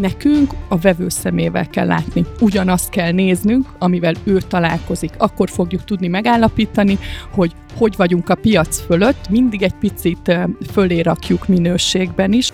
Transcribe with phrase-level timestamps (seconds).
[0.00, 2.24] Nekünk a vevő szemével kell látni.
[2.40, 5.12] Ugyanazt kell néznünk, amivel ő találkozik.
[5.18, 6.98] Akkor fogjuk tudni megállapítani,
[7.30, 10.38] hogy hogy vagyunk a piac fölött, mindig egy picit
[10.72, 12.52] fölé rakjuk minőségben is.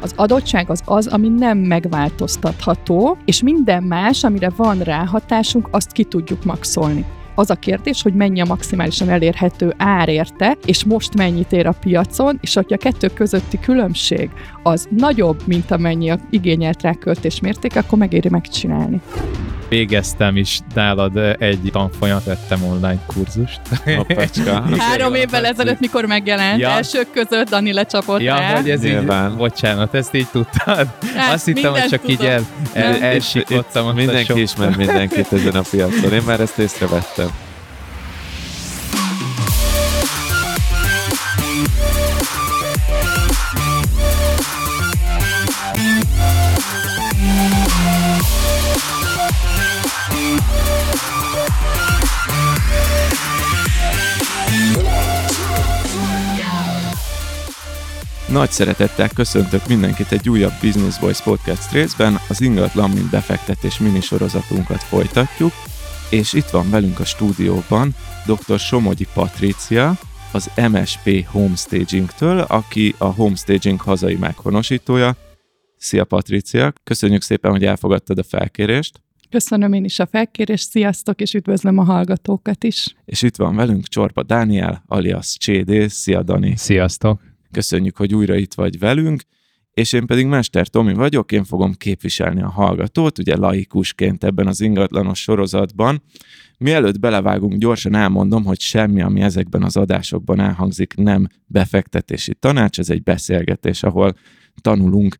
[0.00, 6.04] Az adottság az az, ami nem megváltoztatható, és minden más, amire van ráhatásunk, azt ki
[6.04, 7.04] tudjuk maxolni.
[7.38, 11.74] Az a kérdés, hogy mennyi a maximálisan elérhető ár érte, és most mennyit ér a
[11.80, 14.30] piacon, és hogyha a kettő közötti különbség
[14.62, 19.00] az nagyobb, mint amennyi a igényelt rá költés mérték, akkor megéri megcsinálni.
[19.68, 23.60] Végeztem is nálad egy tanfolyamot, vettem online kurzust.
[23.96, 24.64] Hoppacska.
[24.78, 26.68] Három évvel ezelőtt, mikor megjelent, ja.
[26.68, 28.54] elsők között Dani lecsapott ja, rá.
[28.56, 29.30] hogy ez Nyilván.
[29.30, 30.88] így, bocsánat, ezt így tudtad.
[31.14, 32.16] Hát, Azt hittem, hogy csak tudom.
[32.16, 33.94] így el, el, elsiklottam.
[33.94, 36.12] Mindenki ismer mindenkit ezen a piacon.
[36.12, 37.28] Én már ezt észrevettem.
[58.32, 64.82] Nagy szeretettel köszöntök mindenkit egy újabb Business Voice Podcast részben, az ingatlan mint befektetés minisorozatunkat
[64.82, 65.52] folytatjuk,
[66.10, 67.94] és itt van velünk a stúdióban
[68.26, 68.58] dr.
[68.58, 69.98] Somogyi Patricia,
[70.32, 75.16] az MSP Homestaging-től, aki a Homestaging hazai meghonosítója.
[75.76, 79.02] Szia Patricia, köszönjük szépen, hogy elfogadtad a felkérést.
[79.30, 82.96] Köszönöm én is a felkérést, sziasztok, és üdvözlöm a hallgatókat is.
[83.04, 85.86] És itt van velünk Csorba Dániel, alias Csédé.
[85.86, 86.56] Szia Dani!
[86.56, 87.27] Sziasztok!
[87.50, 89.22] Köszönjük, hogy újra itt vagy velünk,
[89.78, 94.60] és én pedig Mester Tomi vagyok, én fogom képviselni a hallgatót, ugye laikusként ebben az
[94.60, 96.02] ingatlanos sorozatban.
[96.58, 102.90] Mielőtt belevágunk, gyorsan elmondom, hogy semmi, ami ezekben az adásokban elhangzik, nem befektetési tanács, ez
[102.90, 104.14] egy beszélgetés, ahol
[104.60, 105.16] tanulunk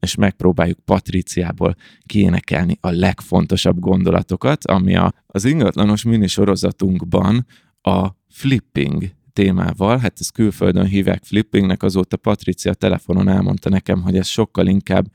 [0.00, 1.74] és megpróbáljuk Patriciából
[2.06, 7.46] kiénekelni a legfontosabb gondolatokat, ami a, az ingatlanos minisorozatunkban
[7.80, 14.26] a flipping témával, hát ezt külföldön hívják flippingnek, azóta Patricia telefonon elmondta nekem, hogy ez
[14.26, 15.06] sokkal inkább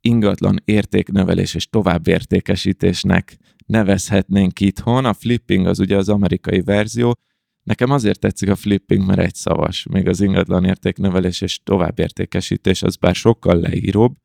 [0.00, 5.04] ingatlan értéknövelés és továbbértékesítésnek nevezhetnénk itthon.
[5.04, 7.18] A flipping az ugye az amerikai verzió.
[7.62, 9.86] Nekem azért tetszik a flipping, mert egy szavas.
[9.90, 14.16] Még az ingatlan értéknövelés és továbbértékesítés az bár sokkal leíróbb,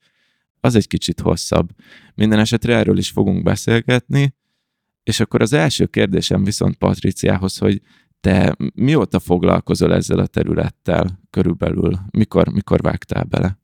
[0.60, 1.70] az egy kicsit hosszabb.
[2.16, 4.34] Minden esetre erről is fogunk beszélgetni,
[5.04, 7.82] és akkor az első kérdésem viszont Patriciához, hogy
[8.22, 12.00] te mióta foglalkozol ezzel a területtel körülbelül?
[12.12, 13.58] Mikor, mikor vágtál bele?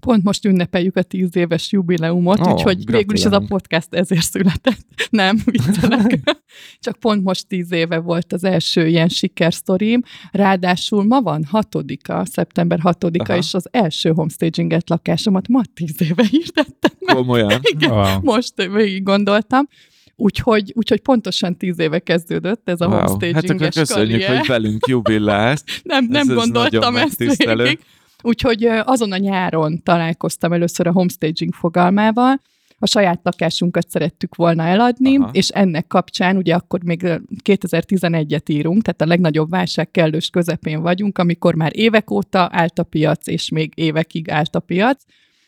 [0.00, 2.90] Pont most ünnepeljük a tíz éves jubileumot, oh, úgyhogy gratulálunk.
[2.90, 4.86] végül is ez a podcast ezért született.
[5.10, 6.20] Nem, viccelek.
[6.80, 10.02] Csak pont most tíz éve volt az első ilyen sikersztorim.
[10.30, 13.36] Ráadásul ma van hatodika, szeptember hatodika, Aha.
[13.36, 16.92] és az első homestaginget lakásomat ma tíz éve hirdettem.
[17.06, 17.60] Komolyan?
[17.74, 18.20] Igen, wow.
[18.22, 19.68] most végig gondoltam.
[20.16, 22.94] Úgyhogy, úgyhogy pontosan tíz éve kezdődött ez a wow.
[22.94, 24.36] homestaging Hát akkor köszönjük, karrier.
[24.38, 25.64] hogy velünk jubilálsz.
[25.82, 27.80] nem, nem ez, gondoltam ezt végig.
[28.22, 32.40] Úgyhogy azon a nyáron találkoztam először a homestaging fogalmával,
[32.78, 35.30] a saját lakásunkat szerettük volna eladni, Aha.
[35.32, 37.02] és ennek kapcsán, ugye akkor még
[37.44, 42.82] 2011-et írunk, tehát a legnagyobb válság kellős közepén vagyunk, amikor már évek óta állt a
[42.82, 45.02] piac, és még évekig állt a piac,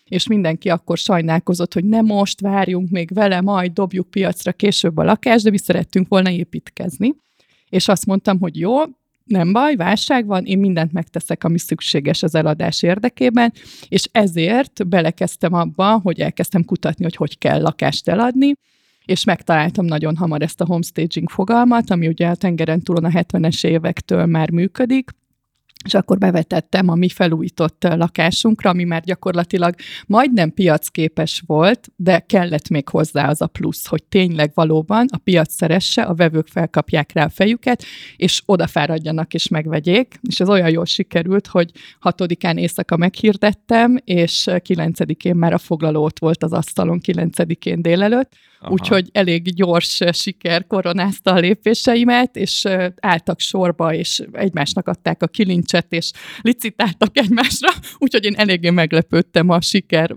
[0.08, 5.04] és mindenki akkor sajnálkozott, hogy nem most várjunk még vele, majd dobjuk piacra később a
[5.04, 7.14] lakást, de mi szerettünk volna építkezni.
[7.68, 8.76] És azt mondtam, hogy jó,
[9.24, 13.52] nem baj, válság van, én mindent megteszek, ami szükséges az eladás érdekében,
[13.88, 18.52] és ezért belekezdtem abba, hogy elkezdtem kutatni, hogy hogy kell lakást eladni,
[19.04, 23.66] és megtaláltam nagyon hamar ezt a homestaging fogalmat, ami ugye a tengeren túlon a 70-es
[23.66, 25.10] évektől már működik,
[25.84, 29.74] és akkor bevetettem a mi felújított lakásunkra, ami már gyakorlatilag
[30.06, 35.52] majdnem piacképes volt, de kellett még hozzá az a plusz, hogy tényleg valóban a piac
[35.52, 37.84] szeresse, a vevők felkapják rá a fejüket,
[38.16, 45.36] és odafáradjanak és megvegyék, és ez olyan jól sikerült, hogy hatodikán éjszaka meghirdettem, és kilencedikén
[45.36, 48.32] már a foglaló ott volt az asztalon, kilencedikén délelőtt.
[48.60, 52.64] Úgyhogy elég gyors siker koronázta a lépéseimet, és
[53.00, 56.10] álltak sorba, és egymásnak adták a kilincset, és
[56.40, 57.68] licitáltak egymásra,
[57.98, 60.16] úgyhogy én eléggé meglepődtem a siker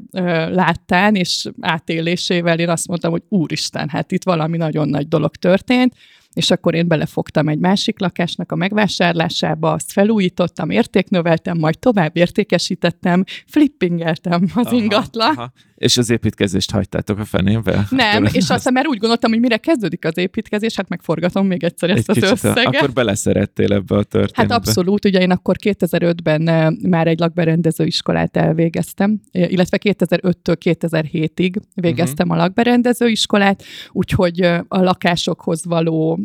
[0.52, 5.96] láttán, és átélésével én azt mondtam, hogy úristen, hát itt valami nagyon nagy dolog történt,
[6.33, 13.24] és akkor én belefogtam egy másik lakásnak a megvásárlásába, azt felújítottam, értéknöveltem, majd tovább értékesítettem,
[13.48, 15.36] flippingeltem az aha, ingatlan.
[15.36, 15.51] Aha.
[15.75, 17.88] És az építkezést hagytátok a fenébe?
[17.89, 21.89] Nem, és aztán mert úgy gondoltam, hogy mire kezdődik az építkezés, hát megforgatom még egyszer
[21.89, 22.75] ezt egy az összeget.
[22.75, 24.42] Akkor beleszerettél ebbe a történetbe.
[24.42, 30.56] Hát abszolút, ugye én akkor 2005-ben eh, már egy lakberendező iskolát elvégeztem, eh, illetve 2005-től
[30.66, 32.42] 2007-ig végeztem uh-huh.
[32.42, 36.19] a lakberendező iskolát, úgyhogy eh, a lakásokhoz való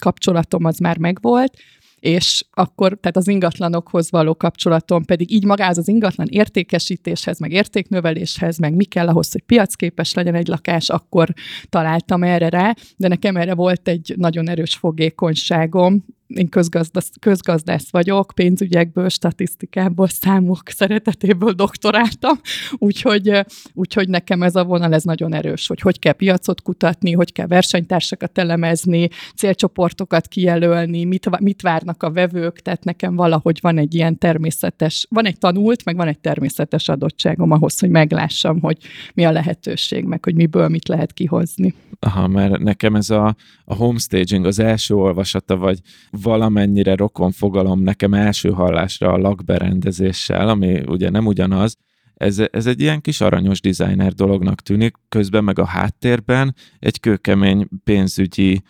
[0.00, 1.52] kapcsolatom az már megvolt,
[2.00, 8.58] és akkor, tehát az ingatlanokhoz való kapcsolatom pedig így magához az ingatlan értékesítéshez, meg értéknöveléshez,
[8.58, 11.32] meg mi kell ahhoz, hogy piacképes legyen egy lakás, akkor
[11.68, 16.04] találtam erre rá, de nekem erre volt egy nagyon erős fogékonyságom,
[16.34, 22.40] én közgazdasz, közgazdász vagyok, pénzügyekből, statisztikából, számok szeretetéből doktoráltam,
[22.78, 23.40] úgyhogy,
[23.74, 27.46] úgyhogy nekem ez a vonal ez nagyon erős, hogy hogy kell piacot kutatni, hogy kell
[27.46, 34.18] versenytársakat elemezni, célcsoportokat kijelölni, mit, mit várnak a vevők, tehát nekem valahogy van egy ilyen
[34.18, 38.76] természetes, van egy tanult, meg van egy természetes adottságom ahhoz, hogy meglássam, hogy
[39.14, 41.74] mi a lehetőség, meg hogy miből mit lehet kihozni.
[41.98, 45.78] Aha, mert nekem ez a, a homestaging az első olvasata, vagy
[46.22, 51.76] valamennyire rokon fogalom nekem első hallásra a lakberendezéssel, ami ugye nem ugyanaz,
[52.14, 57.68] ez, ez egy ilyen kis aranyos designer dolognak tűnik, közben meg a háttérben egy kőkemény
[57.84, 58.62] pénzügyi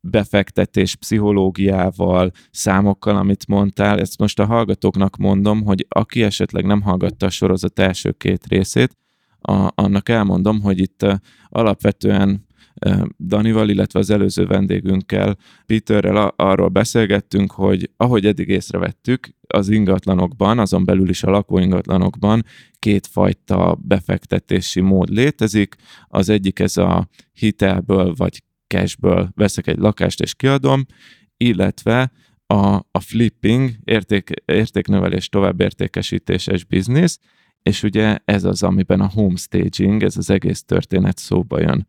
[0.00, 7.26] befektetés pszichológiával, számokkal, amit mondtál, ezt most a hallgatóknak mondom, hogy aki esetleg nem hallgatta
[7.26, 8.96] a sorozat első két részét,
[9.40, 11.06] a, annak elmondom, hogy itt
[11.48, 12.46] alapvetően
[13.18, 15.36] Danival, illetve az előző vendégünkkel,
[15.66, 22.44] Peterrel arról beszélgettünk, hogy ahogy eddig észrevettük, az ingatlanokban, azon belül is a lakóingatlanokban
[22.78, 25.76] kétfajta befektetési mód létezik.
[26.08, 30.86] Az egyik ez a hitelből vagy cashből veszek egy lakást és kiadom,
[31.36, 32.12] illetve
[32.46, 37.18] a, a flipping, érték, értéknövelés, továbbértékesítéses biznisz,
[37.62, 41.88] és ugye ez az, amiben a homestaging, ez az egész történet szóba jön.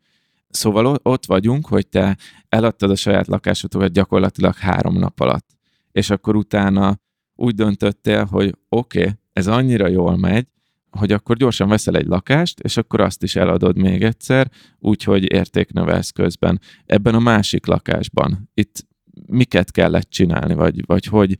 [0.54, 2.16] Szóval ott vagyunk, hogy te
[2.48, 5.46] eladtad a saját lakásotokat gyakorlatilag három nap alatt.
[5.92, 6.98] És akkor utána
[7.34, 10.46] úgy döntöttél, hogy oké, okay, ez annyira jól megy,
[10.90, 16.10] hogy akkor gyorsan veszel egy lakást, és akkor azt is eladod még egyszer, úgyhogy értéknövelsz
[16.10, 16.60] közben.
[16.86, 18.86] Ebben a másik lakásban itt
[19.26, 21.38] miket kellett csinálni, vagy, vagy hogy,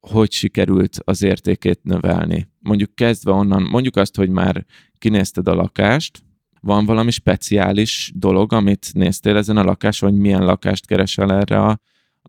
[0.00, 2.48] hogy sikerült az értékét növelni?
[2.58, 4.64] Mondjuk kezdve onnan, mondjuk azt, hogy már
[4.98, 6.22] kinézted a lakást,
[6.64, 11.78] van valami speciális dolog, amit néztél ezen a lakáson, hogy milyen lakást keresel erre a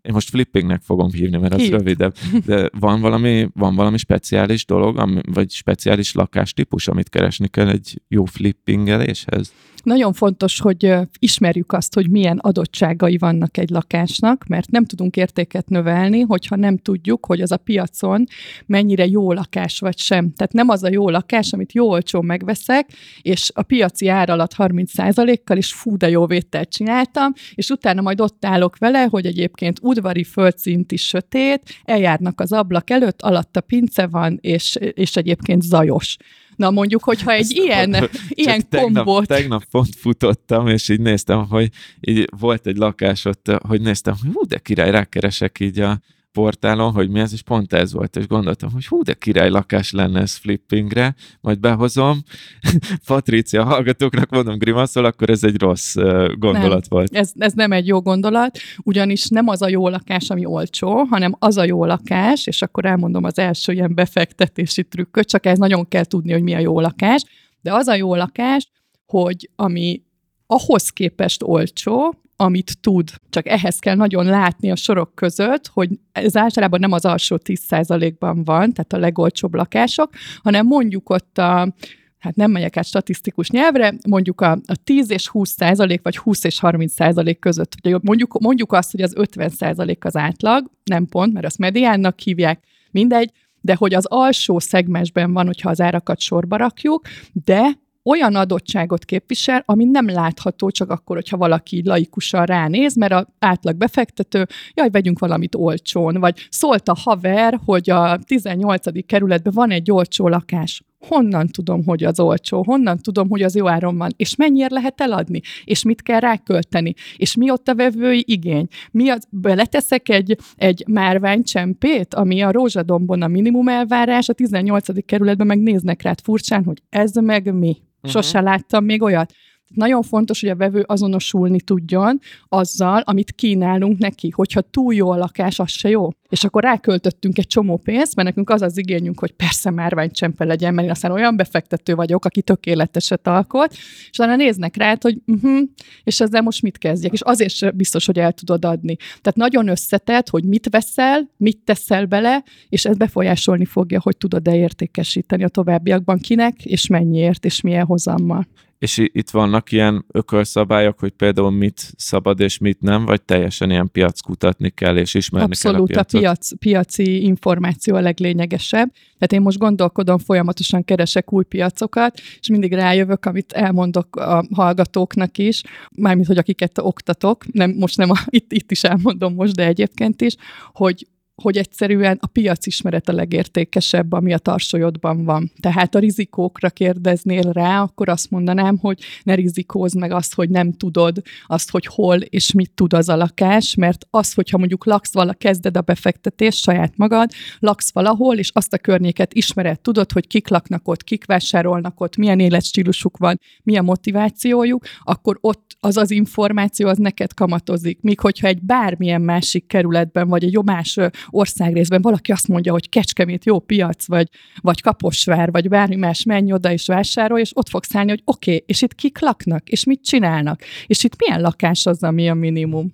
[0.02, 1.70] én most flippingnek fogom hívni, mert az Hív.
[1.70, 2.14] rövidebb,
[2.46, 8.00] de van valami, van valami speciális dolog, ami, vagy speciális lakástípus, amit keresni kell egy
[8.08, 9.52] jó flippingeléshez?
[9.86, 15.68] Nagyon fontos, hogy ismerjük azt, hogy milyen adottságai vannak egy lakásnak, mert nem tudunk értéket
[15.68, 18.24] növelni, hogyha nem tudjuk, hogy az a piacon
[18.66, 20.32] mennyire jó lakás vagy sem.
[20.32, 22.90] Tehát nem az a jó lakás, amit jó olcsón megveszek,
[23.22, 28.20] és a piaci ár alatt 30%-kal, és fú, de jó vételt csináltam, és utána majd
[28.20, 34.06] ott állok vele, hogy egyébként udvari földszint is sötét, eljárnak az ablak előtt, alatta pince
[34.06, 36.16] van, és, és egyébként zajos.
[36.56, 39.26] Na mondjuk, hogyha egy Ezt ilyen, a, ilyen tegnap, kombot...
[39.26, 44.30] Tegnap pont futottam, és így néztem, hogy így volt egy lakás ott, hogy néztem, hogy
[44.34, 46.00] hú, de király, rákeresek így a
[46.36, 49.92] portálon, hogy mi ez, és pont ez volt, és gondoltam, hogy hú, de király lakás
[49.92, 52.22] lenne ez flippingre, majd behozom.
[53.06, 55.94] Patrícia, hallgatóknak mondom grimaszol, akkor ez egy rossz
[56.34, 57.16] gondolat nem, volt.
[57.16, 61.34] Ez, ez nem egy jó gondolat, ugyanis nem az a jó lakás, ami olcsó, hanem
[61.38, 65.88] az a jó lakás, és akkor elmondom az első ilyen befektetési trükköt, csak ez nagyon
[65.88, 67.22] kell tudni, hogy mi a jó lakás,
[67.60, 68.68] de az a jó lakás,
[69.06, 70.02] hogy ami
[70.46, 73.10] ahhoz képest olcsó, amit tud.
[73.30, 78.44] Csak ehhez kell nagyon látni a sorok között, hogy ez általában nem az alsó 10%-ban
[78.44, 80.10] van, tehát a legolcsóbb lakások,
[80.42, 81.74] hanem mondjuk ott a
[82.18, 86.44] hát nem megyek át statisztikus nyelvre, mondjuk a, a 10 és 20 százalék, vagy 20
[86.44, 87.72] és 30 százalék között.
[87.84, 92.20] Ugye mondjuk, mondjuk azt, hogy az 50 százalék az átlag, nem pont, mert azt mediánnak
[92.20, 98.34] hívják, mindegy, de hogy az alsó szegmensben van, hogyha az árakat sorba rakjuk, de olyan
[98.34, 104.46] adottságot képvisel, ami nem látható csak akkor, hogyha valaki laikusan ránéz, mert az átlag befektető,
[104.74, 109.06] jaj, vegyünk valamit olcsón, vagy szólt a haver, hogy a 18.
[109.06, 110.82] kerületben van egy olcsó lakás.
[110.98, 112.62] Honnan tudom, hogy az olcsó?
[112.62, 114.10] Honnan tudom, hogy az jó áron van?
[114.16, 115.40] És mennyire lehet eladni?
[115.64, 116.94] És mit kell rákölteni?
[117.16, 118.66] És mi ott a vevői igény?
[118.90, 125.04] Mi az, beleteszek egy, egy márványcsempét, ami a rózsadombon a minimum elvárás, a 18.
[125.06, 127.85] kerületben megnéznek rád furcsán, hogy ez meg mi?
[128.08, 129.32] Sose láttam még olyat.
[129.74, 134.30] Nagyon fontos, hogy a vevő azonosulni tudjon azzal, amit kínálunk neki.
[134.30, 136.08] Hogyha túl jó a lakás, az se jó.
[136.28, 140.74] És akkor ráköltöttünk egy csomó pénzt, mert nekünk az az igényünk, hogy persze márványcsempe legyen,
[140.74, 143.72] mert én aztán olyan befektető vagyok, aki tökéleteset alkot,
[144.10, 145.60] és utána néznek rá, hogy uh-huh,
[146.04, 148.96] és ezzel most mit kezdjek, és azért sem biztos, hogy el tudod adni.
[148.96, 154.56] Tehát nagyon összetett, hogy mit veszel, mit teszel bele, és ez befolyásolni fogja, hogy tudod-e
[154.56, 158.46] értékesíteni a továbbiakban kinek, és mennyiért, és milyen hozammal.
[158.78, 163.90] És itt vannak ilyen ökölszabályok, hogy például mit szabad és mit nem, vagy teljesen ilyen
[163.92, 166.14] piackutatni kell, és ismerni Abszolút, kell a piacot?
[166.14, 168.92] a piac, piaci információ a leglényegesebb.
[168.92, 175.38] Tehát én most gondolkodom, folyamatosan keresek új piacokat, és mindig rájövök, amit elmondok a hallgatóknak
[175.38, 175.62] is,
[175.96, 180.22] mármint, hogy akiket oktatok, nem, most nem a, itt, itt is elmondom most, de egyébként
[180.22, 180.36] is,
[180.72, 181.06] hogy
[181.42, 185.52] hogy egyszerűen a piacismeret a legértékesebb, ami a tarsolyodban van.
[185.60, 190.72] Tehát a rizikókra kérdeznél rá, akkor azt mondanám, hogy ne rizikózz meg azt, hogy nem
[190.72, 195.12] tudod azt, hogy hol és mit tud az a lakás, mert az, hogyha mondjuk laksz
[195.12, 200.26] vala, kezded a befektetést saját magad, laksz valahol, és azt a környéket ismered, tudod, hogy
[200.26, 206.10] kik laknak ott, kik vásárolnak ott, milyen életstílusuk van, milyen motivációjuk, akkor ott az az
[206.10, 208.00] információ az neked kamatozik.
[208.02, 210.98] Míg hogyha egy bármilyen másik kerületben, vagy egy más
[211.30, 214.28] országrészben valaki azt mondja, hogy Kecskemét jó piac, vagy,
[214.60, 218.50] vagy Kaposvár, vagy bármi más, menj oda és vásárolj, és ott fogsz állni, hogy oké,
[218.50, 222.34] okay, és itt kik laknak, és mit csinálnak, és itt milyen lakás az, ami a
[222.34, 222.92] minimum.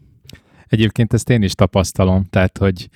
[0.69, 2.89] Egyébként ezt én is tapasztalom, tehát hogy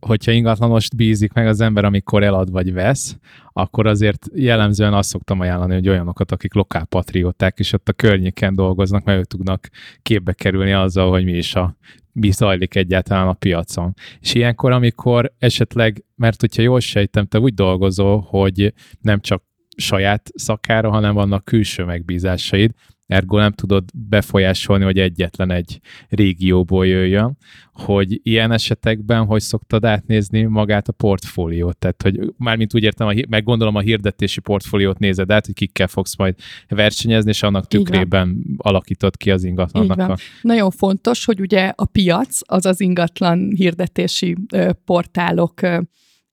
[0.00, 3.18] hogyha ingatlanost bízik meg az ember, amikor elad vagy vesz,
[3.52, 9.04] akkor azért jellemzően azt szoktam ajánlani, hogy olyanokat, akik lokálpatrióták, és ott a környéken dolgoznak,
[9.04, 9.68] mert ők tudnak
[10.02, 11.76] képbe kerülni azzal, hogy mi is a
[12.12, 13.94] mi zajlik egyáltalán a piacon.
[14.20, 19.42] És ilyenkor, amikor esetleg, mert hogyha jól sejtem, te úgy dolgozol, hogy nem csak
[19.76, 22.70] saját szakára, hanem vannak külső megbízásaid,
[23.06, 27.36] ergo nem tudod befolyásolni, hogy egyetlen egy régióból jöjjön,
[27.72, 31.78] hogy ilyen esetekben hogy szoktad átnézni magát a portfóliót?
[31.78, 36.16] Tehát, hogy mármint úgy értem, meg gondolom a hirdetési portfóliót nézed át, hogy kikkel fogsz
[36.16, 36.34] majd
[36.68, 39.98] versenyezni, és annak tükrében alakított ki az ingatlannak.
[39.98, 40.16] A...
[40.42, 44.36] Nagyon fontos, hogy ugye a piac, az az ingatlan hirdetési
[44.84, 45.60] portálok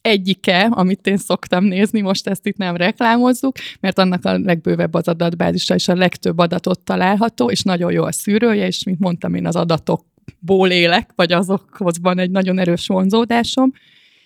[0.04, 5.08] egyike, amit én szoktam nézni, most ezt itt nem reklámozzuk, mert annak a legbővebb az
[5.08, 9.48] adatbázisa, és a legtöbb adatot található, és nagyon jó a szűrője, és mint mondtam, én
[9.48, 13.72] az adatokból élek, vagy azokhoz van egy nagyon erős vonzódásom,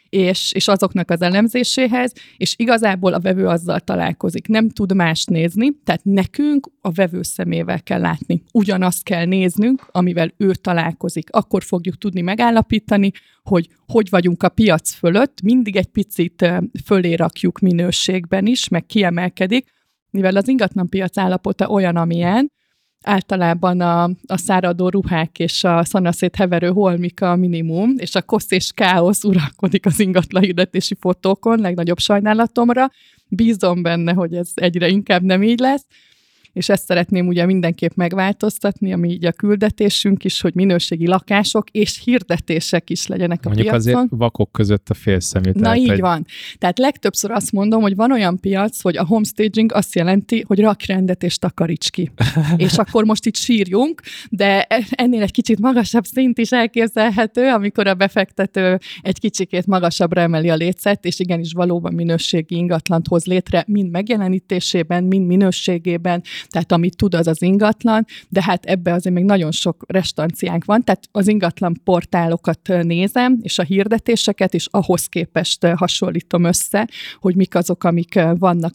[0.10, 4.48] és, és azoknak az elemzéséhez, és igazából a vevő azzal találkozik.
[4.48, 8.44] Nem tud más nézni, tehát nekünk a vevő szemével kell látni.
[8.52, 11.30] Ugyanazt kell néznünk, amivel ő találkozik.
[11.32, 13.12] Akkor fogjuk tudni megállapítani,
[13.44, 16.54] hogy hogy vagyunk a piac fölött, mindig egy picit
[16.86, 19.70] fölé rakjuk minőségben is, meg kiemelkedik,
[20.10, 22.52] mivel az ingatlanpiac állapota olyan, amilyen,
[23.04, 28.52] általában a, a száradó ruhák és a szanaszét heverő holmika a minimum, és a kosz
[28.52, 32.92] és káosz uralkodik az ingatlan hirdetési fotókon, legnagyobb sajnálatomra.
[33.28, 35.86] Bízom benne, hogy ez egyre inkább nem így lesz,
[36.58, 42.02] és ezt szeretném ugye mindenképp megváltoztatni, ami így a küldetésünk is, hogy minőségi lakások és
[42.04, 43.94] hirdetések is legyenek a Mondjuk piacon.
[43.94, 45.52] azért vakok között a félszemű.
[45.54, 46.00] Na így egy...
[46.00, 46.26] van.
[46.58, 50.86] Tehát legtöbbször azt mondom, hogy van olyan piac, hogy a homestaging azt jelenti, hogy rak
[50.86, 52.12] rendet és takaríts ki.
[52.58, 57.94] és akkor most itt sírjunk, de ennél egy kicsit magasabb szint is elképzelhető, amikor a
[57.94, 63.92] befektető egy kicsikét magasabbra emeli a lécet, és igenis valóban minőségi ingatlant hoz létre, mind
[63.92, 69.52] megjelenítésében, mind minőségében, tehát amit tud, az az ingatlan, de hát ebbe azért még nagyon
[69.52, 76.44] sok restanciánk van, tehát az ingatlan portálokat nézem, és a hirdetéseket, és ahhoz képest hasonlítom
[76.44, 76.88] össze,
[77.20, 78.74] hogy mik azok, amik vannak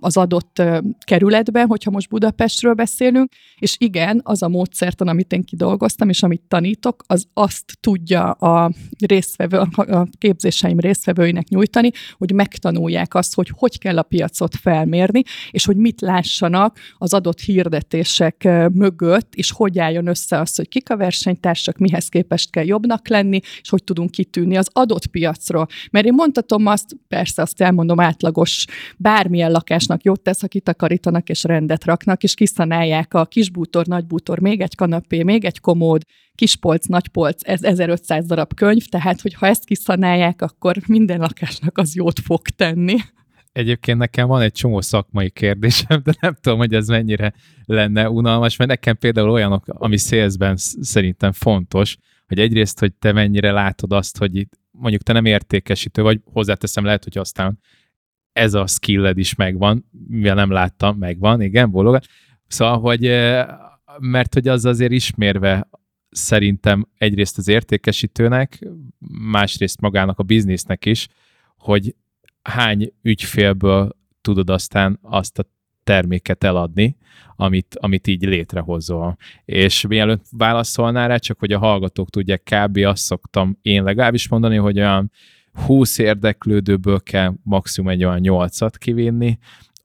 [0.00, 0.62] az adott
[1.04, 6.42] kerületben, hogyha most Budapestről beszélünk, és igen, az a módszertan, amit én kidolgoztam, és amit
[6.48, 8.72] tanítok, az azt tudja a
[9.06, 15.64] résztvevő, a képzéseim résztvevőinek nyújtani, hogy megtanulják azt, hogy hogy kell a piacot felmérni, és
[15.64, 20.96] hogy mit lássanak az adott hirdetések mögött, és hogy álljon össze az, hogy kik a
[20.96, 25.66] versenytársak, mihez képest kell jobbnak lenni, és hogy tudunk kitűnni az adott piacról.
[25.90, 28.64] Mert én mondhatom azt, persze azt elmondom átlagos,
[28.96, 34.60] bármilyen lakásnak jót tesz, ha kitakarítanak és rendet raknak, és kiszanálják a kisbútor, nagybútor, még
[34.60, 36.02] egy kanapé, még egy komód,
[36.34, 42.20] kispolc, nagypolc, ez 1500 darab könyv, tehát hogyha ezt kiszanálják, akkor minden lakásnak az jót
[42.20, 42.96] fog tenni.
[43.58, 47.34] Egyébként nekem van egy csomó szakmai kérdésem, de nem tudom, hogy ez mennyire
[47.64, 51.96] lenne unalmas, mert nekem például olyanok, ami szélzben szerintem fontos,
[52.26, 56.84] hogy egyrészt, hogy te mennyire látod azt, hogy itt mondjuk te nem értékesítő vagy, hozzáteszem
[56.84, 57.58] lehet, hogy aztán
[58.32, 62.06] ez a skilled is megvan, mivel nem láttam, megvan, igen, bólogat,
[62.48, 63.00] Szóval, hogy
[63.98, 65.68] mert hogy az azért ismérve
[66.10, 68.66] szerintem egyrészt az értékesítőnek,
[69.08, 71.08] másrészt magának a biznisznek is,
[71.56, 71.94] hogy
[72.48, 75.44] hány ügyfélből tudod aztán azt a
[75.84, 76.96] terméket eladni,
[77.36, 79.16] amit, amit így létrehozol.
[79.44, 82.76] És mielőtt válaszolnál rá, csak hogy a hallgatók tudják, kb.
[82.76, 85.10] azt szoktam én legalábbis mondani, hogy olyan
[85.52, 89.38] 20 érdeklődőből kell maximum egy olyan 8-at kivinni,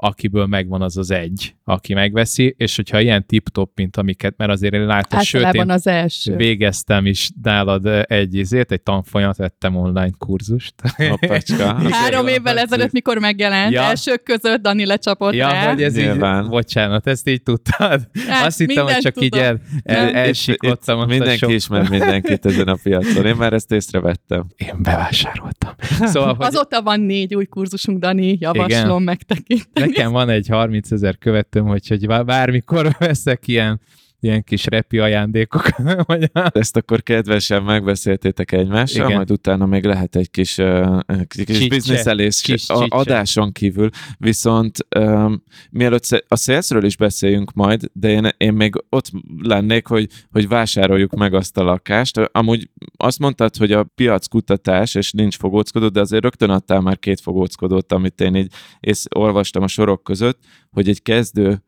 [0.04, 4.74] akiből megvan az az egy, aki megveszi, és hogyha ilyen tip-top, mint amiket, mert azért
[4.74, 6.36] én látom, sőt, én az első.
[6.36, 10.74] végeztem is nálad egy izét, egy tanfolyamat, vettem online kurzust.
[11.10, 11.78] Hoppacska.
[11.90, 13.82] Három évvel ezelőtt, mikor megjelent, ja.
[13.82, 15.70] elsők között Dani lecsapott ja, rá.
[15.70, 16.44] hogy ez Nyilván.
[16.44, 18.08] így, bocsánat, ezt így tudtad.
[18.28, 19.40] Hát, Azt hittem, hogy csak tudom.
[19.40, 21.08] így el, el, elsiklottam.
[21.08, 23.26] Mindenki ismer mindenkit ezen a piacon.
[23.26, 24.46] Én már ezt észrevettem.
[24.56, 25.74] Én bevásároltam.
[26.00, 26.46] Szóval, hogy...
[26.46, 29.02] Azóta van négy új kurzusunk, Dani, javaslom Igen.
[29.02, 31.86] megtekinteni nekem van egy 30 ezer követőm, hogy
[32.24, 33.80] bármikor veszek ilyen
[34.24, 35.70] ilyen kis repi ajándékok.
[36.34, 39.16] Ezt akkor kedvesen megbeszéltétek egymással, Igen.
[39.16, 42.44] majd utána még lehet egy kis, uh, kis bizniszelés
[42.88, 43.90] adáson kívül.
[44.18, 49.12] Viszont um, mielőtt a szélszről is beszéljünk majd, de én, én még ott
[49.42, 52.18] lennék, hogy, hogy vásároljuk meg azt a lakást.
[52.18, 57.00] Amúgy azt mondtad, hogy a piac kutatás, és nincs fogóckodó, de azért rögtön adtál már
[57.00, 60.40] két fogóckodót, amit én így és olvastam a sorok között,
[60.72, 61.64] hogy egy kezdő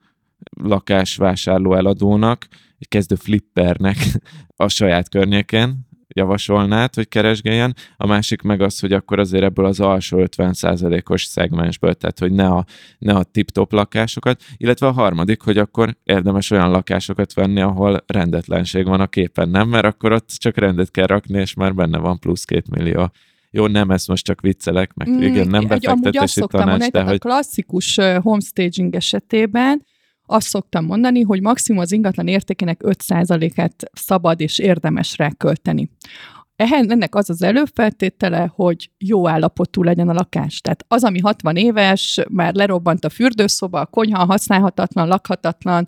[0.61, 3.97] lakásvásárló eladónak, egy kezdő flippernek
[4.55, 9.79] a saját környéken javasolnád, hogy keresgéljen, a másik meg az, hogy akkor azért ebből az
[9.79, 12.65] alsó 50%-os szegmensből, tehát hogy ne a,
[12.97, 18.85] ne a tip-top lakásokat, illetve a harmadik, hogy akkor érdemes olyan lakásokat venni, ahol rendetlenség
[18.85, 19.69] van a képen, nem?
[19.69, 23.11] Mert akkor ott csak rendet kell rakni, és már benne van plusz két millió.
[23.51, 27.15] Jó, nem, ezt most csak viccelek, meg mm, igen, nem befektetési tanács, mondani, de hogy...
[27.15, 29.85] A klasszikus homestaging esetében
[30.25, 35.89] azt szoktam mondani, hogy maximum az ingatlan értékének 5%-át szabad és érdemes rá költeni.
[35.99, 40.61] Ehhez, ennek az az előfeltétele, hogy jó állapotú legyen a lakás.
[40.61, 45.83] Tehát az, ami 60 éves, már lerobbant a fürdőszoba, a konyha használhatatlan, lakhatatlan,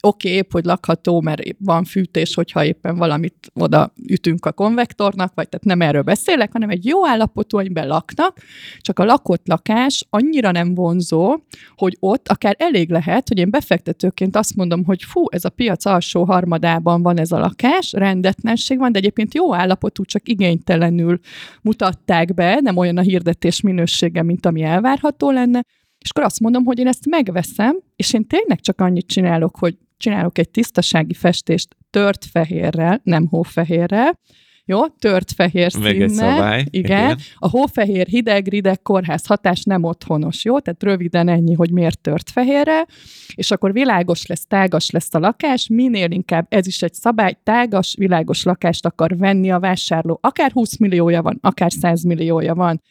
[0.00, 5.32] oké, okay, épp, hogy lakható, mert van fűtés, hogyha éppen valamit oda ütünk a konvektornak,
[5.34, 8.38] vagy tehát nem erről beszélek, hanem egy jó állapotú, amiben laknak,
[8.80, 11.36] csak a lakott lakás annyira nem vonzó,
[11.76, 15.84] hogy ott akár elég lehet, hogy én befektetőként azt mondom, hogy fú, ez a piac
[15.84, 21.18] alsó harmadában van ez a lakás, rendetlenség van, de egyébként jó állapotú, csak igénytelenül
[21.62, 25.64] mutatták be, nem olyan a hirdetés minősége, mint ami elvárható lenne,
[25.98, 29.76] és akkor azt mondom, hogy én ezt megveszem, és én tényleg csak annyit csinálok, hogy
[29.96, 34.18] csinálok egy tisztasági festést tört fehérrel, nem hófehérrel,
[34.64, 35.70] jó, tört fehér.
[35.82, 36.64] Egy szabály.
[36.70, 37.04] Igen.
[37.04, 37.18] Igen.
[37.34, 40.58] A hófehér hideg, rideg kórház hatás nem otthonos, jó?
[40.58, 42.86] Tehát röviden ennyi, hogy miért tört fehérre,
[43.34, 47.94] és akkor világos lesz, tágas lesz a lakás, minél inkább ez is egy szabály, tágas,
[47.98, 50.18] világos lakást akar venni a vásárló.
[50.22, 52.82] Akár 20 milliója van, akár 100 milliója van.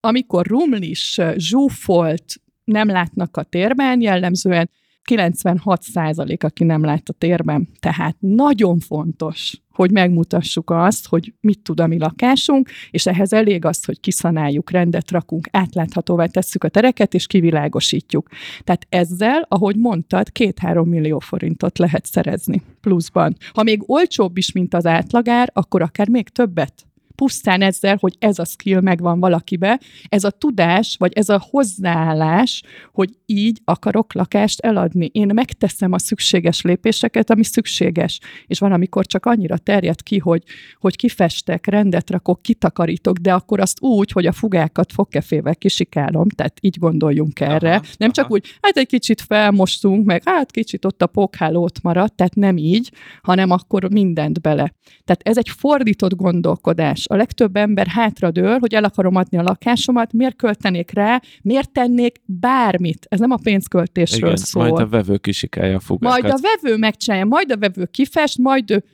[0.00, 2.24] Amikor rumlis, zsúfolt,
[2.64, 4.70] nem látnak a térben, jellemzően
[5.02, 7.68] 96 százalék, aki nem lát a térben.
[7.80, 13.64] Tehát nagyon fontos, hogy megmutassuk azt, hogy mit tud a mi lakásunk, és ehhez elég
[13.64, 18.28] az, hogy kiszanáljuk, rendet rakunk, átláthatóvá tesszük a tereket, és kivilágosítjuk.
[18.64, 23.36] Tehát ezzel, ahogy mondtad, két-három millió forintot lehet szerezni pluszban.
[23.52, 26.86] Ha még olcsóbb is, mint az átlagár, akkor akár még többet
[27.22, 32.62] pusztán ezzel, hogy ez a skill megvan valakibe, ez a tudás, vagy ez a hozzáállás,
[32.92, 35.10] hogy így akarok lakást eladni.
[35.12, 38.20] Én megteszem a szükséges lépéseket, ami szükséges.
[38.46, 40.42] És van, amikor csak annyira terjed ki, hogy,
[40.78, 46.58] hogy kifestek, rendet rakok, kitakarítok, de akkor azt úgy, hogy a fugákat fogkefével kisikálom, tehát
[46.60, 47.74] így gondoljunk erre.
[47.74, 48.34] Aha, Nem csak aha.
[48.34, 52.56] úgy, hát egy kicsit felmostunk, meg hát kicsit ott a pókháló ott maradt, tehát nem
[52.56, 54.74] így, hanem akkor mindent bele.
[55.04, 60.12] Tehát ez egy fordított gondolkodás a legtöbb ember hátradől, hogy el akarom adni a lakásomat,
[60.12, 63.06] miért költenék rá, miért tennék bármit.
[63.08, 64.62] Ez nem a pénzköltésről Igen, szól.
[64.62, 66.22] majd a vevő kisikálja a fogákat.
[66.22, 68.84] Majd a vevő megcsinálja, majd a vevő kifest, majd ő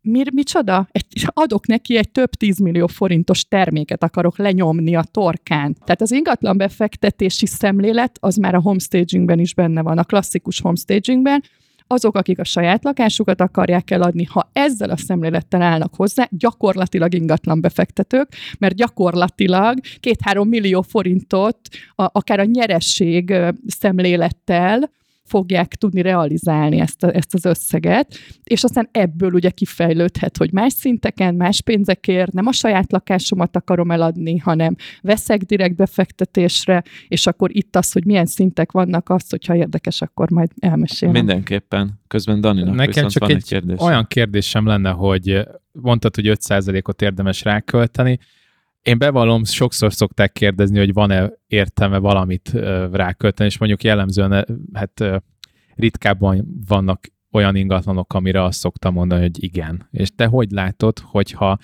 [0.00, 0.88] mi, micsoda?
[0.92, 5.76] Egy, adok neki egy több tízmillió forintos terméket akarok lenyomni a torkán.
[5.84, 11.42] Tehát az ingatlan befektetési szemlélet az már a homestagingben is benne van, a klasszikus homestagingben,
[11.86, 17.60] azok, akik a saját lakásukat akarják eladni, ha ezzel a szemlélettel állnak hozzá, gyakorlatilag ingatlan
[17.60, 21.58] befektetők, mert gyakorlatilag két-három millió forintot
[21.94, 23.34] a, akár a nyeresség
[23.66, 24.90] szemlélettel
[25.26, 30.72] fogják tudni realizálni ezt, a, ezt az összeget, és aztán ebből ugye kifejlődhet, hogy más
[30.72, 37.56] szinteken, más pénzekért, nem a saját lakásomat akarom eladni, hanem veszek direkt befektetésre, és akkor
[37.56, 41.14] itt az, hogy milyen szintek vannak, azt, hogyha érdekes, akkor majd elmesélem.
[41.14, 42.00] Mindenképpen.
[42.08, 43.80] Közben Daninak Nekem csak egy, egy kérdés.
[43.80, 48.18] olyan kérdésem lenne, hogy mondtad, hogy 5%-ot érdemes rákölteni,
[48.86, 52.50] én bevallom, sokszor szokták kérdezni, hogy van-e értelme valamit
[52.92, 55.04] rákölteni, és mondjuk jellemzően hát
[55.74, 59.88] ritkábban vannak olyan ingatlanok, amire azt szoktam mondani, hogy igen.
[59.90, 61.58] És te hogy látod, hogyha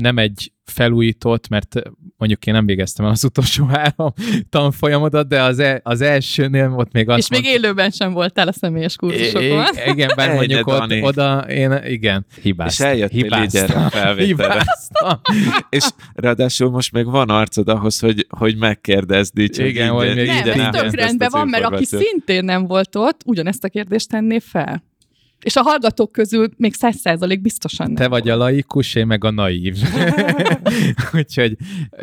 [0.00, 1.82] nem egy felújított, mert
[2.16, 4.12] mondjuk én nem végeztem el az utolsó három
[4.48, 8.52] tanfolyamodat, de az, e, az elsőnél ott még azt És még élőben sem voltál a
[8.52, 9.64] személyes kurzusokon.
[9.86, 12.86] Igen, bár mondjuk ott, oda, én igen, hibáztam.
[12.86, 14.16] És eljöttél hibáztam.
[14.16, 15.20] hibáztam.
[15.68, 15.84] és
[16.14, 19.58] ráadásul most még van arcod ahhoz, hogy, hogy megkérdezd így.
[19.58, 23.64] Igen, hogy még nem, ez tök rendben van, mert aki szintén nem volt ott, ugyanezt
[23.64, 24.82] a kérdést tenné fel.
[25.42, 27.94] És a hallgatók közül még száz százalék biztosan nem.
[27.94, 29.76] Te vagy a laikus, én meg a naív.
[31.14, 31.56] Úgyhogy,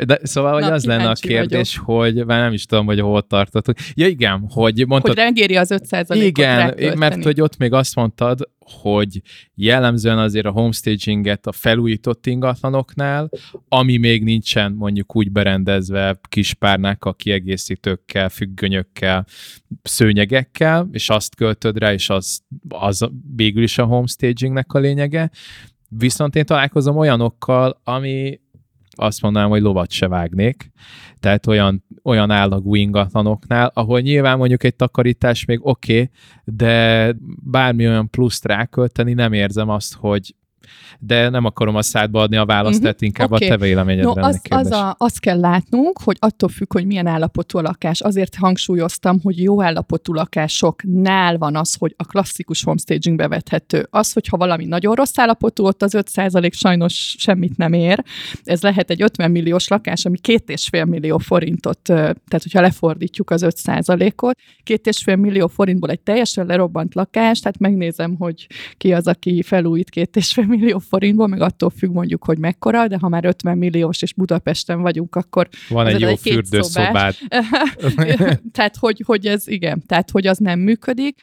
[0.04, 2.00] de, szóval, hogy Na, az lenne a kérdés, vagyok.
[2.00, 3.76] hogy már nem is tudom, hogy hol tartottuk.
[3.94, 5.14] Ja igen, hogy mondtad...
[5.14, 9.22] Hogy rengéri az 5 százalékot Igen, mert hogy ott még azt mondtad, hogy
[9.54, 13.30] jellemzően azért a homestaginget a felújított ingatlanoknál,
[13.68, 19.26] ami még nincsen mondjuk úgy berendezve kispárnákkal, kiegészítőkkel, függönyökkel,
[19.82, 25.30] szőnyegekkel, és azt költöd rá, és az, az végül is a homestagingnek a lényege.
[25.88, 28.40] Viszont én találkozom olyanokkal, ami
[28.90, 30.72] azt mondanám, hogy lovat se vágnék.
[31.20, 36.10] Tehát olyan, olyan állagú ingatlanoknál, ahol nyilván mondjuk egy takarítás még oké, okay,
[36.44, 40.34] de bármi olyan pluszt rákölteni, nem érzem azt, hogy
[40.98, 42.82] de nem akarom a szádba adni a választ, uh-huh.
[42.82, 43.46] tehát inkább okay.
[43.46, 47.06] a te véleményedre no, az, az a, azt kell látnunk, hogy attól függ, hogy milyen
[47.06, 48.00] állapotú a lakás.
[48.00, 53.86] Azért hangsúlyoztam, hogy jó állapotú lakásoknál van az, hogy a klasszikus homestaging bevethető.
[53.90, 58.04] Az, hogyha valami nagyon rossz állapotú, ott az 5% sajnos semmit nem ér.
[58.44, 63.30] Ez lehet egy 50 milliós lakás, ami két és fél millió forintot, tehát hogyha lefordítjuk
[63.30, 68.92] az 5%-ot, két és fél millió forintból egy teljesen lerobbant lakás, tehát megnézem, hogy ki
[68.92, 72.98] az, aki felújít két és fél millió forintból, meg attól függ mondjuk, hogy mekkora, de
[73.00, 75.48] ha már 50 milliós és Budapesten vagyunk, akkor...
[75.68, 77.16] Van egy jó egy fürdőszobát.
[78.52, 81.22] tehát, hogy, hogy ez igen, tehát, hogy az nem működik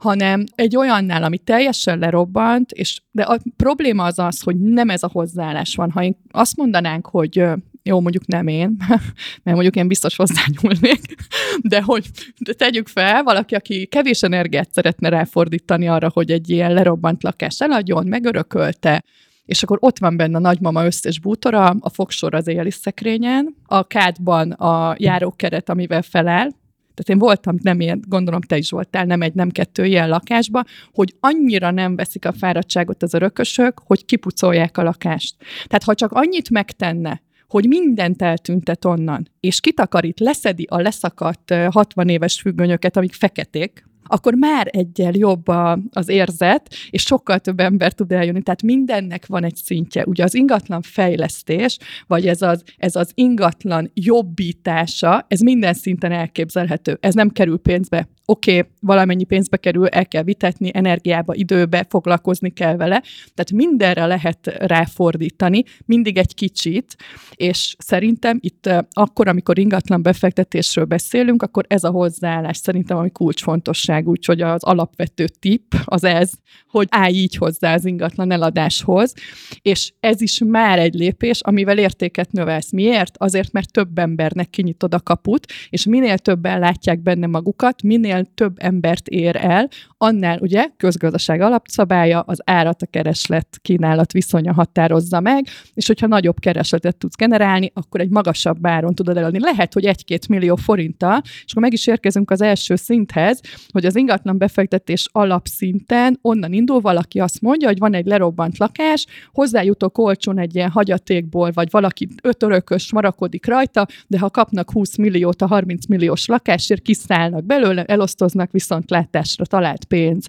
[0.00, 5.02] hanem egy olyannál, ami teljesen lerobbant, és de a probléma az az, hogy nem ez
[5.02, 5.90] a hozzáállás van.
[5.90, 7.44] Ha én azt mondanánk, hogy
[7.82, 8.76] jó, mondjuk nem én,
[9.42, 11.14] mert mondjuk én biztos hozzányúlnék,
[11.72, 12.06] de hogy
[12.38, 17.60] de tegyük fel, valaki, aki kevés energiát szeretne ráfordítani arra, hogy egy ilyen lerobbant lakás
[17.60, 19.04] eladjon, megörökölte,
[19.44, 23.86] és akkor ott van benne a nagymama összes bútora, a fogsor az éli szekrényen, a
[23.86, 26.58] kádban a járókeret, amivel felel,
[26.94, 30.64] tehát én voltam, nem ilyen, gondolom te is voltál, nem egy, nem kettő ilyen lakásba,
[30.92, 35.36] hogy annyira nem veszik a fáradtságot az örökösök, hogy kipucolják a lakást.
[35.38, 42.08] Tehát ha csak annyit megtenne, hogy mindent eltüntet onnan, és kitakarít, leszedi a leszakadt 60
[42.08, 47.92] éves függönyöket, amik feketék, akkor már egyel jobb a, az érzet, és sokkal több ember
[47.92, 48.42] tud eljönni.
[48.42, 50.04] Tehát mindennek van egy szintje.
[50.06, 56.98] Ugye az ingatlan fejlesztés, vagy ez az, ez az ingatlan jobbítása, ez minden szinten elképzelhető.
[57.00, 62.50] Ez nem kerül pénzbe oké, okay, valamennyi pénzbe kerül, el kell vitetni, energiába, időbe, foglalkozni
[62.50, 63.02] kell vele,
[63.34, 66.96] tehát mindenre lehet ráfordítani, mindig egy kicsit,
[67.34, 74.08] és szerintem itt akkor, amikor ingatlan befektetésről beszélünk, akkor ez a hozzáállás szerintem ami kulcsfontosság,
[74.08, 76.30] úgyhogy az alapvető tip az ez,
[76.68, 79.14] hogy állj így hozzá az ingatlan eladáshoz,
[79.62, 82.72] és ez is már egy lépés, amivel értéket növelsz.
[82.72, 83.14] Miért?
[83.18, 88.34] Azért, mert több embernek kinyitod a kaput, és minél többen látják benne magukat, minél minél
[88.34, 95.20] több embert ér el, annál ugye közgazdaság alapszabálya az árat a kereslet kínálat viszonya határozza
[95.20, 99.40] meg, és hogyha nagyobb keresletet tudsz generálni, akkor egy magasabb áron tudod eladni.
[99.40, 103.40] Lehet, hogy egy-két millió forinttal, és akkor meg is érkezünk az első szinthez,
[103.72, 109.06] hogy az ingatlan befektetés alapszinten onnan indul, valaki azt mondja, hogy van egy lerobbant lakás,
[109.32, 115.42] hozzájutok olcsón egy ilyen hagyatékból, vagy valaki ötörökös marakodik rajta, de ha kapnak 20 milliót
[115.42, 118.09] a 30 milliós lakásért, kiszállnak belőle, elosztoznak
[118.50, 120.28] viszont látásra talált pénz.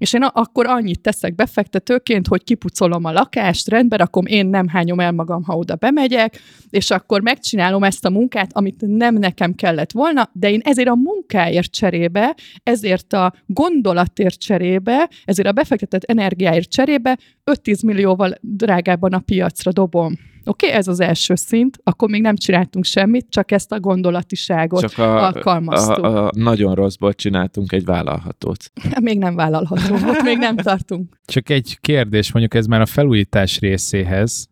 [0.00, 5.00] És én akkor annyit teszek befektetőként, hogy kipucolom a lakást, rendbe rakom, én nem hányom
[5.00, 9.92] el magam, ha oda bemegyek, és akkor megcsinálom ezt a munkát, amit nem nekem kellett
[9.92, 16.70] volna, de én ezért a munkáért cserébe, ezért a gondolatért cserébe, ezért a befektetett energiáért
[16.70, 20.14] cserébe 5-10 millióval drágában a piacra dobom.
[20.50, 24.80] Oké, okay, ez az első szint, akkor még nem csináltunk semmit, csak ezt a gondolatiságot
[24.80, 26.04] csak a, alkalmaztuk.
[26.04, 28.72] A, a nagyon rosszból csináltunk egy vállalhatót.
[29.00, 31.18] Még nem vállalható, ott még nem tartunk.
[31.24, 34.48] Csak egy kérdés, mondjuk ez már a felújítás részéhez.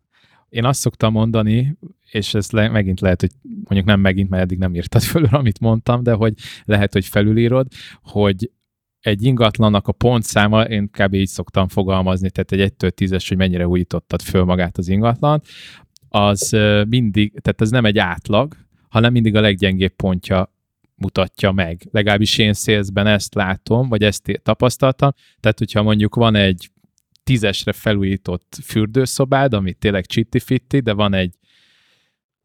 [0.49, 1.77] Én azt szoktam mondani,
[2.11, 5.59] és ez le, megint lehet, hogy mondjuk nem megint, mert eddig nem írtad fölül, amit
[5.59, 6.33] mondtam, de hogy
[6.65, 7.67] lehet, hogy felülírod,
[8.01, 8.49] hogy
[8.99, 11.13] egy ingatlannak a pontszáma, én kb.
[11.13, 15.41] így szoktam fogalmazni, tehát egy 1 10-es, hogy mennyire újítottad föl magát az ingatlan,
[16.09, 16.49] az
[16.87, 18.55] mindig, tehát ez nem egy átlag,
[18.89, 20.53] hanem mindig a leggyengébb pontja
[20.95, 21.87] mutatja meg.
[21.91, 25.11] Legalábbis én szélszben ezt látom, vagy ezt tapasztaltam.
[25.39, 26.69] Tehát, hogyha mondjuk van egy
[27.23, 31.33] tízesre felújított fürdőszobád, ami tényleg csitti-fitti, de van egy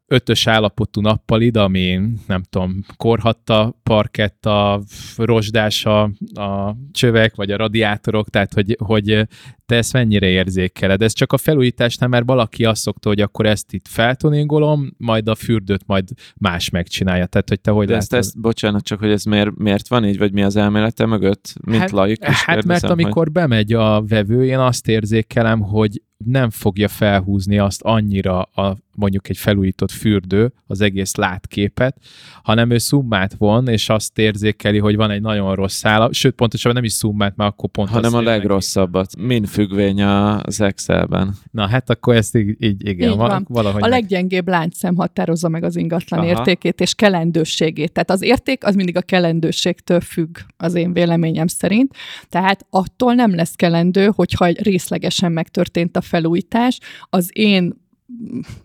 [0.07, 4.81] ötös állapotú nappalid, ami nem tudom, korhatta, parketta,
[5.17, 9.27] rozsdás a, a csövek, vagy a radiátorok, tehát hogy, hogy
[9.65, 11.01] te ezt mennyire érzékeled?
[11.01, 15.35] Ez csak a felújításnál, mert valaki azt szokta, hogy akkor ezt itt feltoningolom, majd a
[15.35, 17.25] fürdőt majd más megcsinálja.
[17.25, 20.17] Tehát, hogy te hogy De ezt, ezt, bocsánat, csak hogy ez miért, miért van így,
[20.17, 22.43] vagy mi az elmélete mögött, mint hát, laikus?
[22.43, 23.31] Hát mert amikor hogy...
[23.31, 29.37] bemegy a vevő, én azt érzékelem, hogy nem fogja felhúzni azt annyira a, mondjuk egy
[29.37, 31.97] felújított fürdő, az egész látképet,
[32.43, 36.73] hanem ő szummát von, és azt érzékeli, hogy van egy nagyon rossz állap, sőt, pontosan
[36.73, 39.17] nem is szummát, mert akkor pont Hanem a legrosszabbat.
[39.17, 41.35] Min függvény az Excelben.
[41.51, 43.45] Na hát akkor ezt így, így igen, így van.
[43.49, 43.83] valahogy.
[43.83, 46.29] A leggyengébb láncszem határozza meg az ingatlan Aha.
[46.29, 47.91] értékét és kelendőségét.
[47.91, 51.95] Tehát az érték az mindig a kelendőségtől függ, az én véleményem szerint.
[52.29, 56.79] Tehát attól nem lesz kelendő, hogyha részlegesen megtörtént a felújítás.
[57.09, 57.83] Az én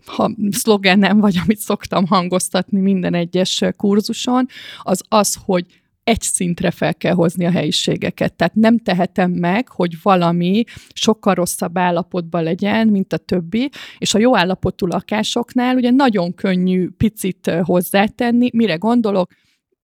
[0.05, 4.45] ha szlogenem, vagy amit szoktam hangoztatni minden egyes kurzuson,
[4.81, 5.65] az az, hogy
[6.03, 8.33] egy szintre fel kell hozni a helyiségeket.
[8.33, 14.19] Tehát nem tehetem meg, hogy valami sokkal rosszabb állapotban legyen, mint a többi, és a
[14.19, 18.49] jó állapotú lakásoknál ugye nagyon könnyű picit hozzátenni.
[18.53, 19.31] Mire gondolok?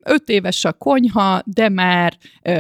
[0.08, 2.18] Öt éves a konyha, de már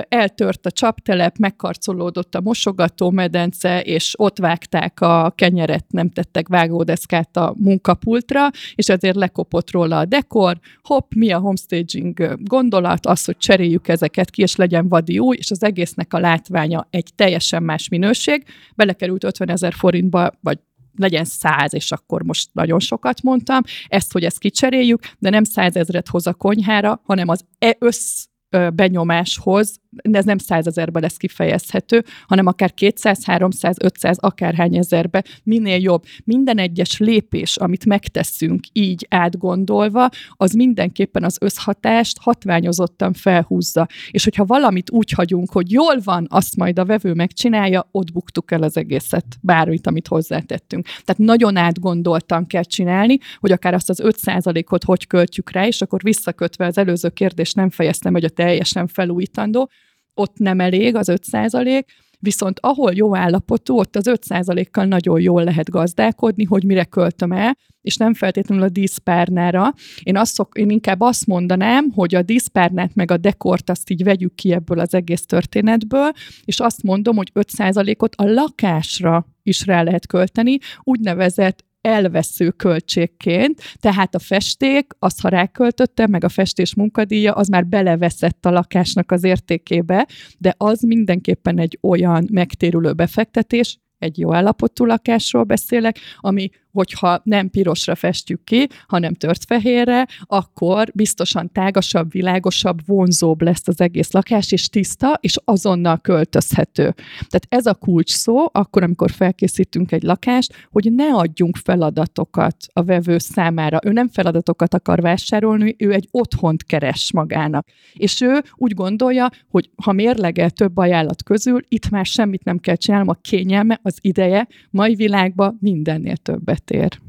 [0.09, 7.37] eltört a csaptelep, megkarcolódott a mosogató medence, és ott vágták a kenyeret, nem tettek vágódeszkát
[7.37, 10.59] a munkapultra, és ezért lekopott róla a dekor.
[10.81, 13.05] Hopp, mi a homestaging gondolat?
[13.05, 17.09] Az, hogy cseréljük ezeket ki, és legyen vadi új, és az egésznek a látványa egy
[17.15, 18.43] teljesen más minőség.
[18.75, 20.59] Belekerült 50 ezer forintba, vagy
[20.97, 26.07] legyen száz, és akkor most nagyon sokat mondtam, ezt, hogy ezt kicseréljük, de nem százezret
[26.07, 28.25] hoz a konyhára, hanem az e össz
[28.73, 36.03] benyomáshoz, ez nem százezerbe lesz kifejezhető, hanem akár 200, 300, 500, akárhány ezerbe, minél jobb.
[36.23, 43.87] Minden egyes lépés, amit megteszünk így átgondolva, az mindenképpen az összhatást hatványozottan felhúzza.
[44.11, 48.51] És hogyha valamit úgy hagyunk, hogy jól van, azt majd a vevő megcsinálja, ott buktuk
[48.51, 50.85] el az egészet, bármit, amit hozzátettünk.
[50.85, 56.01] Tehát nagyon átgondoltan kell csinálni, hogy akár azt az 5%-ot hogy költjük rá, és akkor
[56.03, 59.69] visszakötve az előző kérdést nem fejeztem, hogy a teljesen felújítandó,
[60.17, 61.83] ott nem elég az 5%
[62.19, 67.57] viszont ahol jó állapotú, ott az 5%-kal nagyon jól lehet gazdálkodni, hogy mire költöm el,
[67.81, 69.73] és nem feltétlenül a díszpárnára.
[70.03, 74.03] Én, azt szok, én inkább azt mondanám, hogy a díszpárnát meg a dekort azt így
[74.03, 76.11] vegyük ki ebből az egész történetből,
[76.45, 84.15] és azt mondom, hogy 5%-ot a lakásra is rá lehet költeni, úgynevezett elvesző költségként, tehát
[84.15, 89.23] a festék, azt ha ráköltöttem, meg a festés munkadíja, az már beleveszett a lakásnak az
[89.23, 97.21] értékébe, de az mindenképpen egy olyan megtérülő befektetés, egy jó állapotú lakásról beszélek, ami hogyha
[97.23, 104.11] nem pirosra festjük ki, hanem tört fehérre, akkor biztosan tágasabb, világosabb, vonzóbb lesz az egész
[104.11, 106.93] lakás, és tiszta, és azonnal költözhető.
[107.17, 112.83] Tehát ez a kulcs szó, akkor, amikor felkészítünk egy lakást, hogy ne adjunk feladatokat a
[112.83, 113.79] vevő számára.
[113.83, 117.67] Ő nem feladatokat akar vásárolni, ő egy otthont keres magának.
[117.93, 122.75] És ő úgy gondolja, hogy ha mérlegel több ajánlat közül, itt már semmit nem kell
[122.75, 126.99] csinálnom, a kényelme, az ideje, mai világban mindennél többet ér.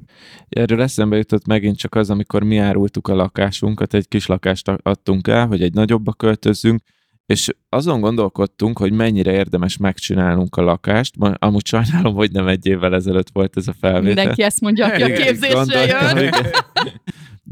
[0.48, 5.28] Erről eszembe jutott megint csak az, amikor mi árultuk a lakásunkat, egy kis lakást adtunk
[5.28, 6.80] el, hogy egy nagyobba költözzünk,
[7.26, 11.14] és azon gondolkodtunk, hogy mennyire érdemes megcsinálnunk a lakást.
[11.18, 14.02] Amúgy sajnálom, hogy nem egy évvel ezelőtt volt ez a felvétel.
[14.02, 16.34] Mindenki ezt mondja, aki a képzésre jön.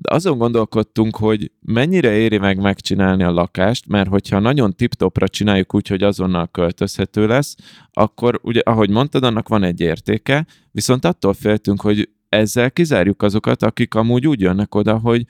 [0.03, 5.89] Azon gondolkodtunk, hogy mennyire éri meg megcsinálni a lakást, mert hogyha nagyon tip-topra csináljuk úgy,
[5.89, 7.57] hogy azonnal költözhető lesz,
[7.93, 13.63] akkor ugye, ahogy mondtad, annak van egy értéke, viszont attól féltünk, hogy ezzel kizárjuk azokat,
[13.63, 15.25] akik amúgy úgy jönnek oda, hogy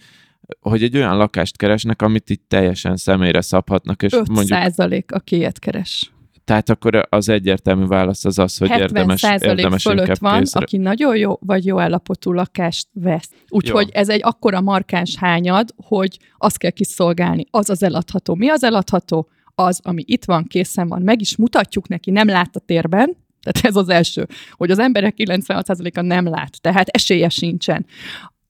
[0.60, 4.02] hogy egy olyan lakást keresnek, amit itt teljesen személyre szabhatnak.
[4.02, 4.58] És 5 mondjuk...
[4.58, 6.12] százalék, aki ilyet keres.
[6.46, 10.60] Tehát akkor az egyértelmű válasz az az, hogy érdemes, érdemes fölött van, kézre.
[10.60, 13.30] aki nagyon jó vagy jó állapotú lakást vesz.
[13.48, 17.46] Úgyhogy ez egy akkora markáns hányad, hogy azt kell kiszolgálni.
[17.50, 18.34] Az az eladható.
[18.34, 19.28] Mi az eladható?
[19.54, 21.02] Az, ami itt van, készen van.
[21.02, 25.14] Meg is mutatjuk neki, nem lát a térben, tehát ez az első, hogy az emberek
[25.18, 27.86] 96%-a nem lát, tehát esélye sincsen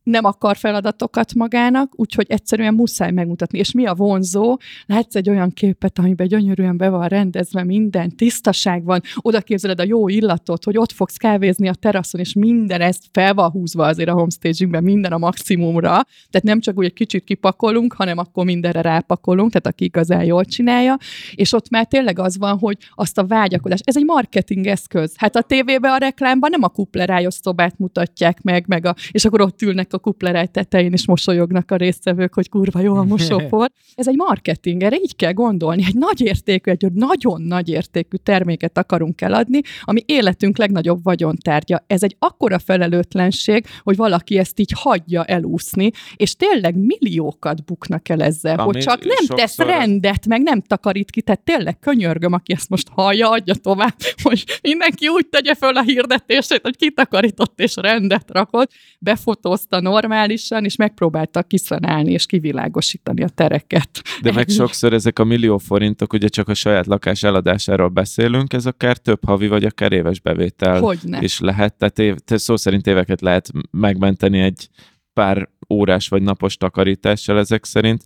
[0.06, 3.58] nem akar feladatokat magának, úgyhogy egyszerűen muszáj megmutatni.
[3.58, 4.56] És mi a vonzó?
[4.86, 9.84] Látsz egy olyan képet, amiben gyönyörűen be van rendezve minden, tisztaság van, oda képzeled a
[9.84, 14.08] jó illatot, hogy ott fogsz kávézni a teraszon, és minden ezt fel van húzva azért
[14.08, 15.90] a homestagingben, minden a maximumra.
[16.30, 20.44] Tehát nem csak úgy egy kicsit kipakolunk, hanem akkor mindenre rápakolunk, tehát aki igazán jól
[20.44, 20.96] csinálja.
[21.34, 25.12] És ott már tényleg az van, hogy azt a vágyakodást, ez egy marketing eszköz.
[25.16, 29.40] Hát a tévében a reklámban nem a kuplerájos szobát mutatják meg, meg a, és akkor
[29.40, 33.70] ott ülnek a kupleráj tetején is mosolyognak a résztvevők, hogy kurva jó a mosópor.
[33.94, 35.84] Ez egy marketing, erre így kell gondolni.
[35.86, 41.84] Egy nagy értékű, egy nagyon nagy értékű terméket akarunk eladni, ami életünk legnagyobb vagyontárgya.
[41.86, 48.22] Ez egy akkora felelőtlenség, hogy valaki ezt így hagyja elúszni, és tényleg milliókat buknak el
[48.22, 52.52] ezzel, ami hogy csak nem tesz rendet, meg nem takarít ki, tehát tényleg könyörgöm, aki
[52.52, 57.76] ezt most hallja, adja tovább, hogy mindenki úgy tegye föl a hirdetését, hogy kitakarított és
[57.76, 64.02] rendet rakott, befotózta normálisan, és megpróbáltak kiszanálni és kivilágosítani a tereket.
[64.22, 68.66] De meg sokszor ezek a millió forintok, ugye csak a saját lakás eladásáról beszélünk, ez
[68.66, 71.22] akár több havi vagy akár éves bevétel Hogyne.
[71.22, 71.74] is lehet.
[71.74, 74.68] Tehát év, szó szerint éveket lehet megmenteni egy
[75.12, 78.04] pár órás vagy napos takarítással ezek szerint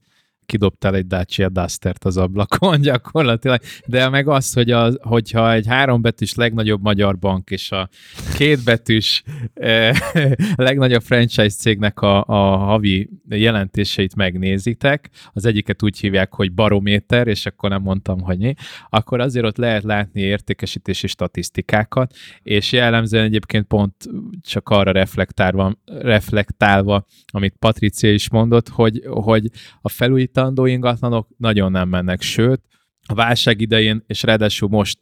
[0.51, 6.35] kidobtál egy Dacia Duster-t az ablakon gyakorlatilag, de meg az, hogy az, hogyha egy hárombetűs
[6.35, 7.89] legnagyobb magyar bank és a
[8.37, 9.23] kétbetűs
[9.55, 9.97] eh,
[10.55, 17.47] legnagyobb franchise cégnek a, a havi jelentéseit megnézitek, az egyiket úgy hívják, hogy barométer, és
[17.47, 18.55] akkor nem mondtam, hogy mi,
[18.89, 23.95] akkor azért ott lehet látni értékesítési statisztikákat, és jellemzően egyébként pont
[24.41, 31.71] csak arra reflektálva, reflektálva amit Patricia is mondott, hogy, hogy a felújítás felújítandó ingatlanok nagyon
[31.71, 32.61] nem mennek, sőt,
[33.07, 34.99] a válság idején, és ráadásul most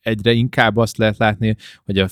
[0.00, 2.08] egyre inkább azt lehet látni, hogy a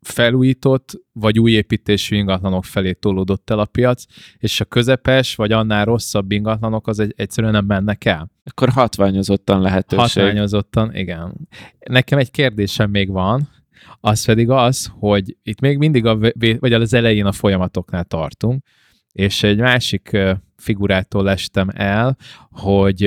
[0.00, 4.04] felújított vagy új építésű ingatlanok felé tolódott el a piac,
[4.38, 8.30] és a közepes vagy annál rosszabb ingatlanok az egy, egyszerűen nem mennek el.
[8.44, 10.22] Akkor hatványozottan lehetőség.
[10.22, 11.48] Hatványozottan, igen.
[11.78, 13.48] Nekem egy kérdésem még van,
[14.00, 16.18] az pedig az, hogy itt még mindig a,
[16.58, 18.64] vagy az elején a folyamatoknál tartunk,
[19.12, 20.16] és egy másik
[20.56, 22.16] figurától estem el,
[22.50, 23.02] hogy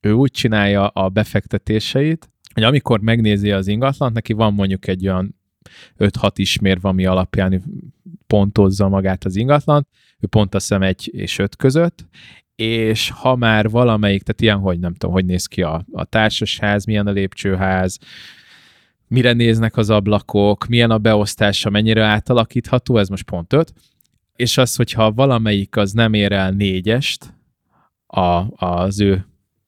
[0.00, 5.34] ő úgy csinálja a befektetéseit, hogy amikor megnézi az ingatlant, neki van mondjuk egy olyan
[5.98, 7.62] 5-6 ismérv, ami alapján
[8.26, 9.86] pontozza magát az ingatlan,
[10.18, 12.06] ő pont azt hiszem egy és öt között,
[12.56, 16.84] és ha már valamelyik, tehát ilyen, hogy nem tudom, hogy néz ki a, a társasház,
[16.84, 17.98] milyen a lépcsőház,
[19.08, 23.72] mire néznek az ablakok, milyen a beosztása, mennyire átalakítható, ez most pont öt,
[24.36, 27.34] és az, hogyha valamelyik az nem ér el négyest
[28.06, 29.26] a, az ő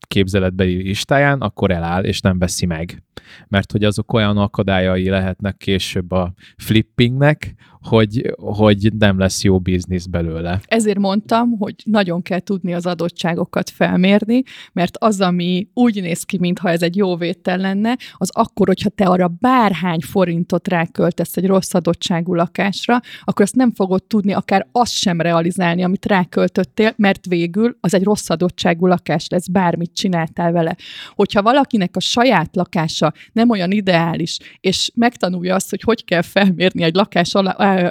[0.09, 3.02] képzeletbeli listáján, akkor eláll, és nem veszi meg.
[3.48, 10.07] Mert hogy azok olyan akadályai lehetnek később a flippingnek, hogy, hogy nem lesz jó biznisz
[10.07, 10.61] belőle.
[10.66, 16.38] Ezért mondtam, hogy nagyon kell tudni az adottságokat felmérni, mert az, ami úgy néz ki,
[16.38, 21.46] mintha ez egy jó vétel lenne, az akkor, hogyha te arra bárhány forintot ráköltesz egy
[21.46, 27.26] rossz adottságú lakásra, akkor azt nem fogod tudni akár azt sem realizálni, amit ráköltöttél, mert
[27.26, 30.76] végül az egy rossz adottságú lakás lesz, bármit csináltál vele.
[31.14, 36.82] Hogyha valakinek a saját lakása nem olyan ideális, és megtanulja azt, hogy hogy kell felmérni
[36.82, 37.34] egy lakás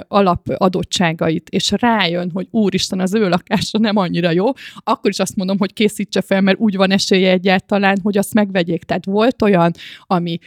[0.08, 4.46] alapadottságait, és rájön, hogy úristen, az ő lakása nem annyira jó,
[4.78, 8.82] akkor is azt mondom, hogy készítse fel, mert úgy van esélye egyáltalán, hogy azt megvegyék.
[8.84, 10.38] Tehát volt olyan, ami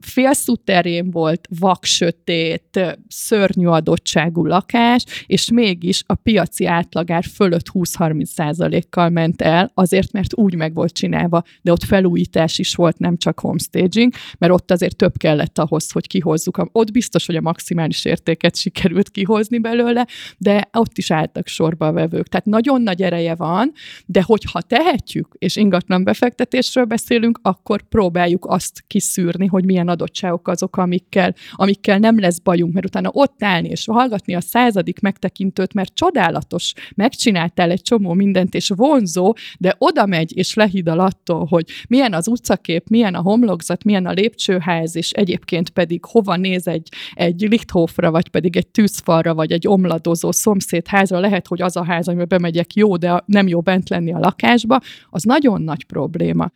[0.00, 9.42] félszuterén volt, vaksötét, szörnyű adottságú lakás, és mégis a piaci átlagár fölött 20-30 százalékkal ment
[9.42, 14.11] el, azért, mert úgy meg volt csinálva, de ott felújítás is volt, nem csak homestaging,
[14.38, 16.68] mert ott azért több kellett ahhoz, hogy kihozzuk.
[16.72, 20.06] Ott biztos, hogy a maximális értéket sikerült kihozni belőle,
[20.38, 22.28] de ott is álltak sorba a vevők.
[22.28, 23.72] Tehát nagyon nagy ereje van,
[24.06, 30.76] de hogyha tehetjük, és ingatlan befektetésről beszélünk, akkor próbáljuk azt kiszűrni, hogy milyen adottságok azok,
[30.76, 35.94] amikkel, amikkel nem lesz bajunk, mert utána ott állni és hallgatni a századik megtekintőt, mert
[35.94, 42.12] csodálatos, megcsináltál egy csomó mindent, és vonzó, de oda megy és lehidal attól, hogy milyen
[42.12, 47.40] az utcakép, milyen a homlokzat, milyen a lépcsőház, és egyébként pedig hova néz egy, egy
[47.40, 52.28] Lichthofra, vagy pedig egy tűzfalra, vagy egy omladozó szomszédházra, lehet, hogy az a ház, amiben
[52.28, 56.50] bemegyek jó, de nem jó bent lenni a lakásba, az nagyon nagy probléma.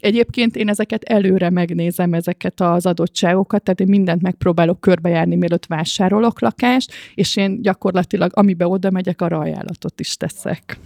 [0.00, 6.40] Egyébként én ezeket előre megnézem, ezeket az adottságokat, tehát én mindent megpróbálok körbejárni, mielőtt vásárolok
[6.40, 10.78] lakást, és én gyakorlatilag, amibe oda megyek, arra ajánlatot is teszek.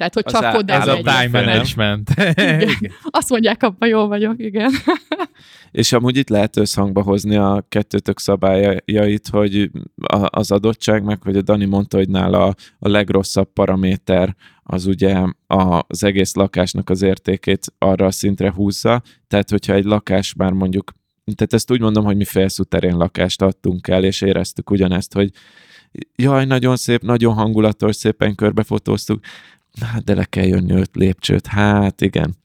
[0.00, 2.10] Tehát, hogy az csak oda Ez a time management.
[3.18, 4.70] Azt mondják, abban jól vagyok, igen.
[5.80, 9.70] És amúgy itt lehet összhangba hozni a kettőtök szabályait, hogy
[10.26, 16.04] az adottság, meg hogy a Dani mondta, hogy nála a legrosszabb paraméter az ugye az
[16.04, 20.92] egész lakásnak az értékét arra a szintre húzza, tehát hogyha egy lakás már mondjuk,
[21.34, 25.30] tehát ezt úgy mondom, hogy mi felszuterén lakást adtunk el, és éreztük ugyanezt, hogy
[26.16, 29.20] jaj, nagyon szép, nagyon hangulatos, szépen körbefotóztuk,
[29.80, 32.38] hát de le kell jönni öt lépcsőt, hát igen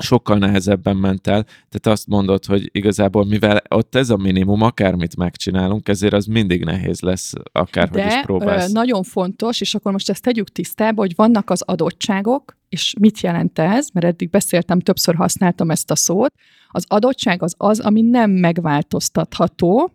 [0.00, 5.16] sokkal nehezebben ment el, tehát azt mondod, hogy igazából mivel ott ez a minimum, akármit
[5.16, 8.72] megcsinálunk, ezért az mindig nehéz lesz, akárhogy De, is próbálsz.
[8.72, 13.58] nagyon fontos, és akkor most ezt tegyük tisztába, hogy vannak az adottságok, és mit jelent
[13.58, 16.34] ez, mert eddig beszéltem, többször használtam ezt a szót,
[16.68, 19.90] az adottság az az, ami nem megváltoztatható,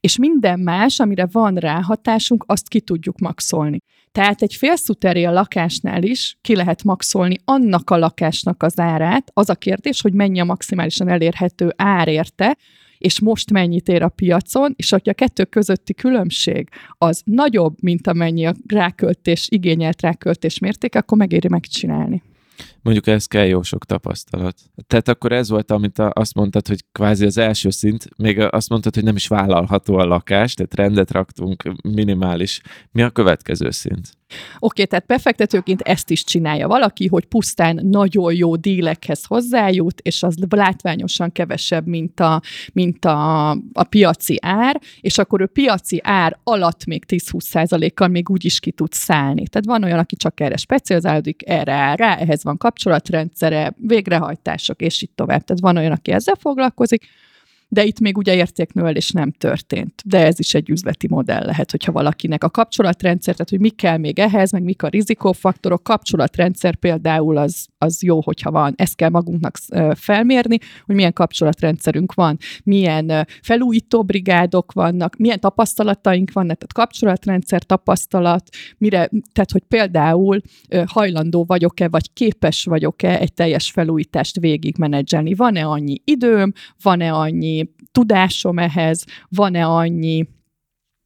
[0.00, 3.78] és minden más, amire van ráhatásunk, azt ki tudjuk maxolni.
[4.14, 9.30] Tehát egy félszuterél lakásnál is ki lehet maxolni annak a lakásnak az árát.
[9.32, 12.56] Az a kérdés, hogy mennyi a maximálisan elérhető ár érte,
[12.98, 18.06] és most mennyit ér a piacon, és hogyha a kettő közötti különbség az nagyobb, mint
[18.06, 22.22] amennyi a ráköltés, igényelt ráköltés mértéke, akkor megéri megcsinálni.
[22.84, 24.56] Mondjuk ez kell jó sok tapasztalat.
[24.86, 28.94] Tehát akkor ez volt, amit azt mondtad, hogy kvázi az első szint, még azt mondtad,
[28.94, 32.60] hogy nem is vállalható a lakás, tehát rendet raktunk, minimális.
[32.90, 34.08] Mi a következő szint?
[34.58, 40.36] Oké, tehát befektetőként ezt is csinálja valaki, hogy pusztán nagyon jó dílekhez hozzájut, és az
[40.48, 46.84] látványosan kevesebb, mint a, mint a, a piaci ár, és akkor ő piaci ár alatt
[46.84, 49.48] még 10-20 kal még úgy is ki tud szállni.
[49.48, 55.02] Tehát van olyan, aki csak erre specializálódik, erre áll rá, ehhez van kapcsolatrendszere, végrehajtások, és
[55.02, 55.44] így tovább.
[55.44, 57.06] Tehát van olyan, aki ezzel foglalkozik,
[57.74, 60.02] de itt még ugye értéknövelés nem történt.
[60.04, 63.96] De ez is egy üzleti modell lehet, hogyha valakinek a kapcsolatrendszer, tehát hogy mi kell
[63.96, 68.72] még ehhez, meg mik a rizikófaktorok, kapcsolatrendszer például az, az jó, hogyha van.
[68.76, 69.56] Ezt kell magunknak
[69.94, 78.48] felmérni, hogy milyen kapcsolatrendszerünk van, milyen felújító brigádok vannak, milyen tapasztalataink vannak, tehát kapcsolatrendszer tapasztalat,
[78.78, 80.40] mire, tehát hogy például
[80.86, 85.34] hajlandó vagyok-e, vagy képes vagyok-e egy teljes felújítást végigmenedzselni.
[85.34, 90.26] Van-e annyi időm, van-e annyi tudásom ehhez, van-e annyi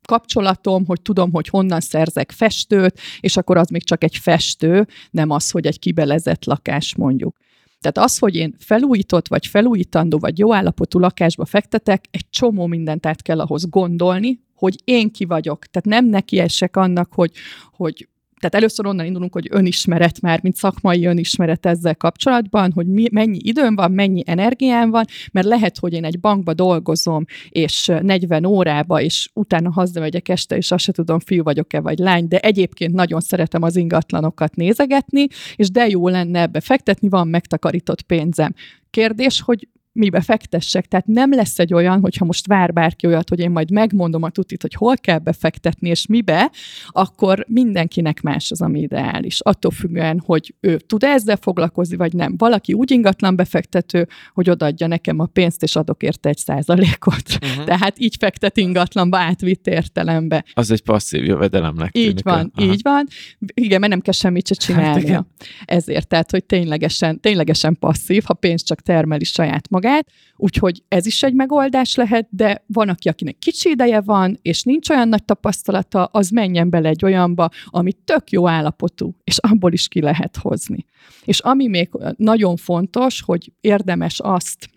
[0.08, 5.30] kapcsolatom, hogy tudom, hogy honnan szerzek festőt, és akkor az még csak egy festő, nem
[5.30, 7.36] az, hogy egy kibelezett lakás mondjuk.
[7.80, 13.06] Tehát az, hogy én felújított, vagy felújítandó, vagy jó állapotú lakásba fektetek, egy csomó mindent
[13.06, 15.66] át kell ahhoz gondolni, hogy én ki vagyok.
[15.66, 17.32] Tehát nem neki esek annak, hogy,
[17.72, 18.08] hogy
[18.38, 23.38] tehát először onnan indulunk, hogy önismeret már, mint szakmai önismeret ezzel kapcsolatban, hogy mi, mennyi
[23.42, 29.00] időm van, mennyi energiám van, mert lehet, hogy én egy bankba dolgozom, és 40 órába,
[29.00, 33.20] és utána hazamegyek este, és azt se tudom, fiú vagyok-e vagy lány, de egyébként nagyon
[33.20, 35.26] szeretem az ingatlanokat nézegetni,
[35.56, 38.54] és de jó lenne ebbe fektetni, van megtakarított pénzem.
[38.90, 39.68] Kérdés, hogy
[39.98, 40.86] mibe fektessek.
[40.86, 44.30] Tehát nem lesz egy olyan, hogyha most vár bárki olyat, hogy én majd megmondom a
[44.30, 46.50] tutit, hogy hol kell befektetni és mibe,
[46.88, 49.40] akkor mindenkinek más az, ami ideális.
[49.40, 52.34] Attól függően, hogy ő tud ezzel foglalkozni, vagy nem.
[52.36, 57.38] Valaki úgy ingatlan befektető, hogy odaadja nekem a pénzt, és adok érte egy százalékot.
[57.42, 57.64] Uh-huh.
[57.70, 60.44] Tehát így fektet ingatlanba átvitt értelembe.
[60.52, 62.72] Az egy passzív jövedelemnek Így van, Aha.
[62.72, 63.06] így van.
[63.54, 65.14] Igen, mert nem kell semmit se csinálnia.
[65.14, 65.26] Hát
[65.64, 71.06] Ezért, tehát, hogy ténylegesen, ténylegesen passzív, ha pénzt csak termeli saját magát, magát, úgyhogy ez
[71.06, 75.24] is egy megoldás lehet, de van, aki, akinek kicsi ideje van, és nincs olyan nagy
[75.24, 80.36] tapasztalata, az menjen bele egy olyanba, ami tök jó állapotú, és abból is ki lehet
[80.36, 80.84] hozni.
[81.24, 84.68] És ami még nagyon fontos, hogy érdemes azt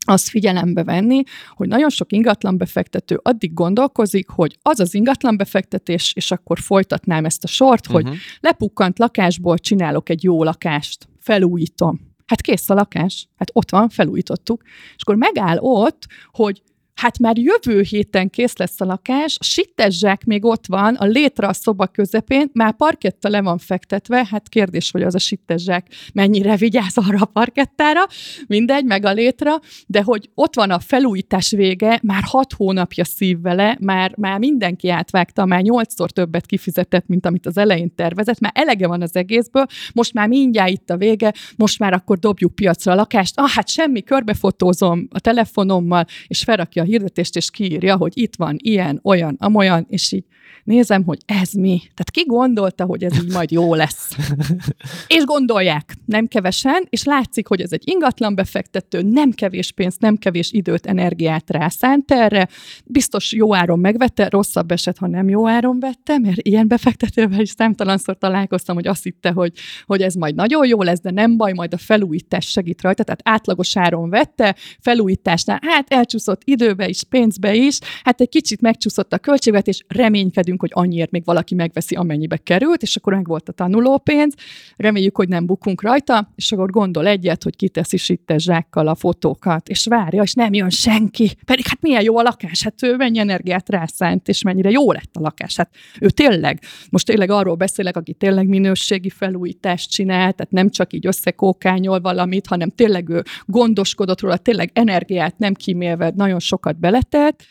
[0.00, 1.22] azt figyelembe venni,
[1.54, 7.46] hogy nagyon sok ingatlanbefektető addig gondolkozik, hogy az az ingatlanbefektetés, és akkor folytatnám ezt a
[7.46, 7.94] sort, uh-huh.
[7.94, 8.20] hogy mhm.
[8.40, 12.07] lepukkant lakásból csinálok egy jó lakást, felújítom.
[12.28, 14.62] Hát kész a lakás, hát ott van, felújítottuk.
[14.96, 16.62] És akkor megáll ott, hogy
[16.98, 21.04] hát már jövő héten kész lesz a lakás, a sittes zsák még ott van, a
[21.04, 25.62] létre a szoba közepén, már parketta le van fektetve, hát kérdés, hogy az a sittes
[25.62, 28.06] zsák mennyire vigyáz arra a parkettára,
[28.46, 33.40] mindegy, meg a létra, de hogy ott van a felújítás vége, már hat hónapja szív
[33.40, 38.52] vele, már, már mindenki átvágta, már nyolcszor többet kifizetett, mint amit az elején tervezett, már
[38.54, 42.92] elege van az egészből, most már mindjárt itt a vége, most már akkor dobjuk piacra
[42.92, 48.36] a lakást, ah, hát semmi, körbefotózom a telefonommal, és felrakja hirdetést, és kiírja, hogy itt
[48.36, 50.24] van ilyen, olyan, amolyan, és így
[50.68, 51.78] nézem, hogy ez mi.
[51.78, 54.16] Tehát ki gondolta, hogy ez így majd jó lesz.
[55.16, 60.16] és gondolják, nem kevesen, és látszik, hogy ez egy ingatlan befektető, nem kevés pénzt, nem
[60.16, 62.48] kevés időt, energiát rászánt erre.
[62.84, 67.50] Biztos jó áron megvette, rosszabb eset, ha nem jó áron vette, mert ilyen befektetővel is
[67.50, 69.52] számtalanszor találkoztam, hogy azt hitte, hogy,
[69.86, 73.02] hogy ez majd nagyon jó lesz, de nem baj, majd a felújítás segít rajta.
[73.02, 76.42] Tehát átlagos áron vette, felújításnál, hát elcsúszott
[76.78, 81.54] időbe is, pénzbe is, hát egy kicsit megcsúszott a költségvetés, reménykedünk, hogy annyiért még valaki
[81.54, 84.34] megveszi, amennyibe került, és akkor meg volt a tanulópénz,
[84.76, 89.68] reméljük, hogy nem bukunk rajta, és akkor gondol egyet, hogy kiteszi sitte zsákkal a fotókat,
[89.68, 91.30] és várja, és nem jön senki.
[91.44, 95.10] Pedig hát milyen jó a lakás, hát ő mennyi energiát rászánt, és mennyire jó lett
[95.12, 95.56] a lakás.
[95.56, 95.70] Hát
[96.00, 96.60] ő tényleg,
[96.90, 102.46] most tényleg arról beszélek, aki tényleg minőségi felújítást csinál, tehát nem csak így összekókányol valamit,
[102.46, 107.42] hanem tényleg ő gondoskodott róla, tényleg energiát nem kímélve, nagyon sokat beletett,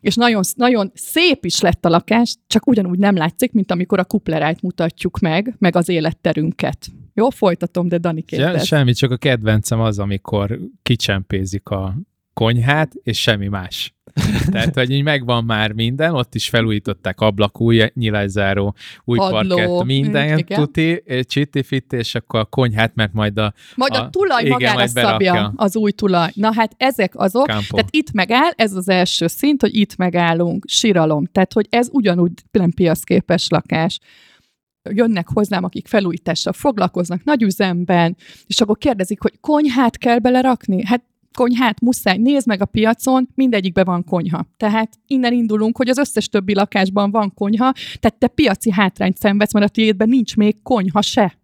[0.00, 4.04] és nagyon, nagyon szép is lett a lakás, csak ugyanúgy nem látszik, mint amikor a
[4.04, 6.86] kuplerájt mutatjuk meg, meg az életterünket.
[7.14, 8.64] Jó, folytatom, de Dani kérdez.
[8.64, 11.94] Semmi, csak a kedvencem az, amikor kicsempézik a
[12.40, 13.94] konyhát, és semmi más.
[14.52, 18.74] Tehát, hogy így megvan már minden, ott is felújították ablak, új nyilászáró,
[19.04, 20.60] új Padló, parkett, minden igen.
[20.60, 23.52] tuti, csiti fit, és akkor a konyhát, mert majd a...
[23.74, 26.30] Majd a, a tulaj igen, magára szabja az új tulaj.
[26.34, 27.74] Na hát ezek azok, Campo.
[27.76, 31.26] tehát itt megáll, ez az első szint, hogy itt megállunk, síralom.
[31.26, 33.98] Tehát, hogy ez ugyanúgy nem piaszképes lakás
[34.90, 38.16] jönnek hozzám, akik felújítással foglalkoznak nagy üzemben,
[38.46, 40.86] és akkor kérdezik, hogy konyhát kell belerakni?
[40.86, 41.02] Hát
[41.40, 44.46] konyhát muszáj, nézd meg a piacon, mindegyikben van konyha.
[44.56, 49.52] Tehát innen indulunk, hogy az összes többi lakásban van konyha, tehát te piaci hátrányt szenvedsz,
[49.52, 51.38] mert a tiédben nincs még konyha se.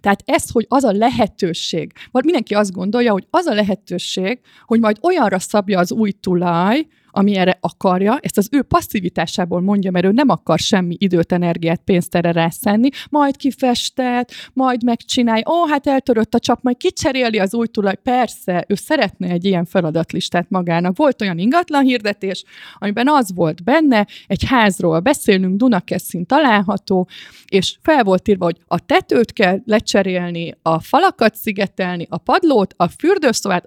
[0.00, 4.80] Tehát ez, hogy az a lehetőség, vagy mindenki azt gondolja, hogy az a lehetőség, hogy
[4.80, 10.04] majd olyanra szabja az új tulaj, ami erre akarja, ezt az ő passzivitásából mondja, mert
[10.04, 15.86] ő nem akar semmi időt, energiát, pénzt erre rászenni, majd kifestet, majd megcsinálja, ó, hát
[15.86, 17.96] eltörött a csap, majd kicseréli az új tulaj.
[18.02, 20.96] Persze, ő szeretne egy ilyen feladatlistát magának.
[20.96, 22.44] Volt olyan ingatlan hirdetés,
[22.78, 27.08] amiben az volt benne, egy házról beszélünk, Dunakeszin található,
[27.48, 32.88] és fel volt írva, hogy a tetőt kell lecserélni, a falakat szigetelni, a padlót, a
[32.88, 33.64] fürdőszobát,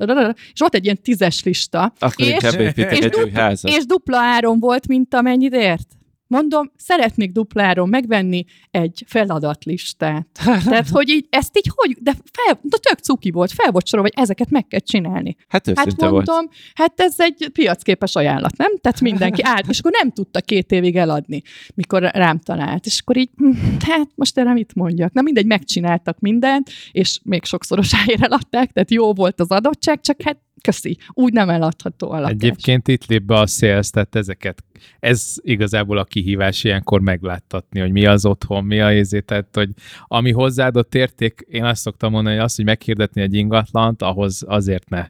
[0.54, 1.94] és volt egy ilyen tízes lista.
[2.00, 2.44] Akkor és,
[2.76, 3.72] és, és házat.
[3.72, 5.88] És dupla áron volt, mint amennyit ért.
[6.34, 10.28] Mondom, szeretnék dupláron megvenni egy feladatlistát.
[10.66, 14.06] Tehát, hogy így, ezt így hogy, de, fel, de tök cuki volt, fel volt sorol,
[14.06, 15.36] hogy ezeket meg kell csinálni.
[15.48, 16.50] Hát, hát mondom, volt.
[16.74, 18.78] hát ez egy piacképes ajánlat, nem?
[18.78, 21.42] Tehát mindenki állt, és akkor nem tudta két évig eladni,
[21.76, 22.86] mikor rám talált.
[22.86, 25.14] És akkor így, hm, hát most erre mit mondjak?
[25.14, 30.38] Na mindegy, megcsináltak mindent, és még sokszorosáért eladták, tehát jó volt az adottság, csak hát
[30.62, 32.32] köszi, úgy nem eladható a lakás.
[32.32, 34.64] Egyébként itt lép be a sales, tehát ezeket,
[35.00, 39.70] ez igazából a kihívás ilyenkor megláttatni, hogy mi az otthon, mi a izé, tehát hogy
[40.08, 44.90] ami hozzáadott érték, én azt szoktam mondani, hogy az, hogy meghirdetni egy ingatlant, ahhoz azért
[44.90, 45.08] ne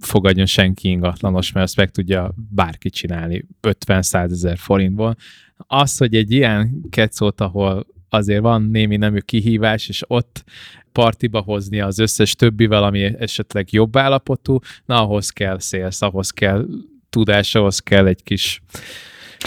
[0.00, 5.16] fogadjon senki ingatlanos, mert azt meg tudja bárki csinálni 50-100 ezer forintból.
[5.56, 10.44] Az, hogy egy ilyen kecót, ahol azért van némi nemű kihívás, és ott
[10.94, 16.66] partiba hozni az összes többivel, ami esetleg jobb állapotú, na ahhoz kell szélsz, ahhoz kell
[17.10, 18.62] tudás, ahhoz kell egy kis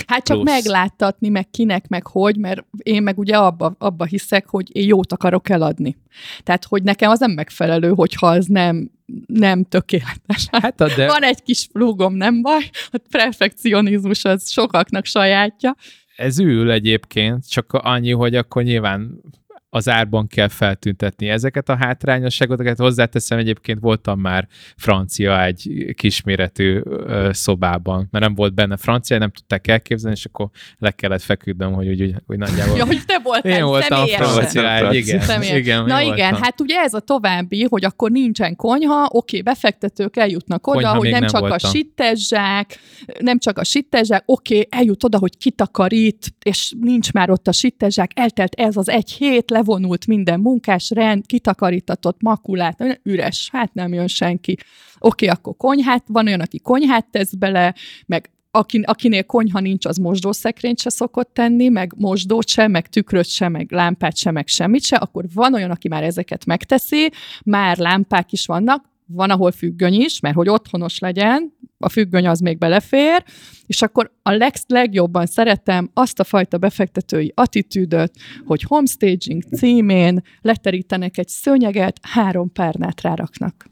[0.08, 0.52] Hát csak plusz.
[0.52, 5.14] megláttatni, meg kinek, meg hogy, mert én meg ugye abba, abba hiszek, hogy én jót
[5.14, 5.98] akarok eladni.
[6.44, 8.92] Tehát, hogy nekem az nem megfelelő, hogyha az nem,
[9.26, 10.48] nem tökéletes.
[10.52, 11.08] Hát, de...
[11.08, 12.70] Van egy kis flúgom, nem baj.
[12.92, 15.76] A perfekcionizmus az sokaknak sajátja.
[16.16, 19.22] Ez ül egyébként, csak annyi, hogy akkor nyilván
[19.70, 22.78] az árban kell feltüntetni ezeket a hátrányosságokat.
[22.78, 24.48] Hozzáteszem, egyébként voltam már
[24.78, 26.82] francia egy kisméretű
[27.30, 31.88] szobában, mert nem volt benne francia, nem tudták elképzelni, és akkor le kellett feküdnöm, hogy,
[31.88, 32.78] úgy, hogy nagyjából...
[32.78, 35.86] Ja, hogy te voltál Én voltam francia, igen, igen.
[35.86, 36.42] Na igen, voltam.
[36.42, 41.10] hát ugye ez a további, hogy akkor nincsen konyha, oké, befektetők eljutnak oda, konyha hogy
[41.10, 41.70] nem, nem csak voltam.
[41.70, 42.80] a sittezsák,
[43.20, 48.12] nem csak a sittezsák, oké, eljut oda, hogy kitakarít, és nincs már ott a sittezsák,
[48.16, 54.08] eltelt ez az egy hét, levonult minden munkás, rend, kitakarítatott, makulát, üres, hát nem jön
[54.08, 54.58] senki.
[55.00, 59.86] Oké, okay, akkor konyhát, van olyan, aki konyhát tesz bele, meg akin, akinél konyha nincs,
[59.86, 64.48] az mosdószekrényt se szokott tenni, meg mosdót se, meg tükröt se, meg lámpát se, meg
[64.48, 67.12] semmit se, akkor van olyan, aki már ezeket megteszi,
[67.44, 72.40] már lámpák is vannak, van, ahol függöny is, mert hogy otthonos legyen, a függöny az
[72.40, 73.24] még belefér,
[73.66, 78.12] és akkor a leg, legjobban szeretem azt a fajta befektetői attitűdöt,
[78.46, 83.70] hogy homestaging címén leterítenek egy szőnyeget, három párnát ráraknak.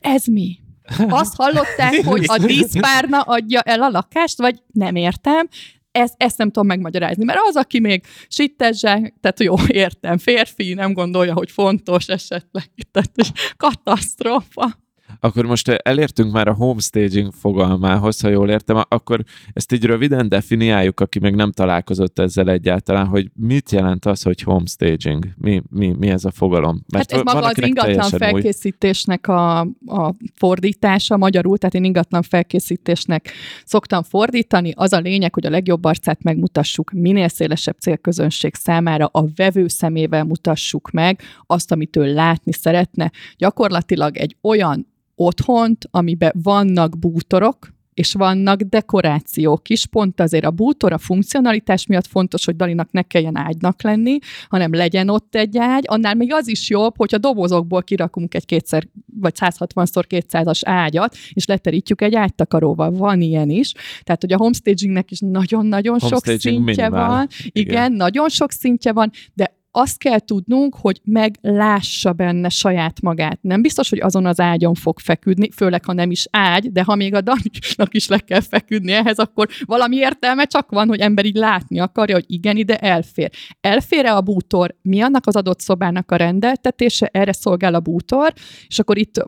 [0.00, 0.58] Ez mi?
[1.08, 5.48] Azt hallották, hogy a díszpárna adja el a lakást, vagy nem értem,
[5.92, 10.92] ezt, ezt nem tudom megmagyarázni, mert az, aki még sittezse, tehát jó, értem, férfi, nem
[10.92, 13.12] gondolja, hogy fontos esetleg, tehát
[13.56, 14.78] katasztrófa.
[15.20, 21.00] Akkor most elértünk már a homestaging fogalmához, ha jól értem, akkor ezt így röviden definiáljuk,
[21.00, 25.26] aki még nem találkozott ezzel egyáltalán, hogy mit jelent az, hogy homestaging?
[25.36, 26.82] Mi, mi, mi ez a fogalom?
[26.92, 33.32] Mert hát ez maga az ingatlan felkészítésnek a, a fordítása magyarul, tehát én ingatlan felkészítésnek
[33.64, 34.72] szoktam fordítani.
[34.76, 40.24] Az a lényeg, hogy a legjobb arcát megmutassuk minél szélesebb célközönség számára, a vevő szemével
[40.24, 43.10] mutassuk meg azt, amit ő látni szeretne.
[43.36, 44.88] Gyakorlatilag egy olyan
[45.20, 52.06] otthont, amiben vannak bútorok, és vannak dekorációk is, pont azért a bútor, a funkcionalitás miatt
[52.06, 54.18] fontos, hogy Dalinak ne kelljen ágynak lenni,
[54.48, 58.88] hanem legyen ott egy ágy, annál még az is jobb, hogyha dobozokból kirakunk egy kétszer
[59.20, 62.90] vagy 160x200-as ágyat, és leterítjük egy ágytakaróval.
[62.90, 63.72] Van ilyen is.
[64.02, 67.08] Tehát, hogy a homestagingnek is nagyon-nagyon sok szintje minimál.
[67.08, 67.28] van.
[67.46, 73.38] Igen, Igen, nagyon sok szintje van, de azt kell tudnunk, hogy meglássa benne saját magát.
[73.42, 76.94] Nem biztos, hogy azon az ágyon fog feküdni, főleg, ha nem is ágy, de ha
[76.94, 81.24] még a Daniknak is le kell feküdni ehhez, akkor valami értelme csak van, hogy ember
[81.24, 83.30] így látni akarja, hogy igen, ide elfér.
[83.60, 84.76] Elfér-e a bútor?
[84.82, 87.06] Mi annak az adott szobának a rendeltetése?
[87.12, 88.32] Erre szolgál a bútor,
[88.66, 89.24] és akkor itt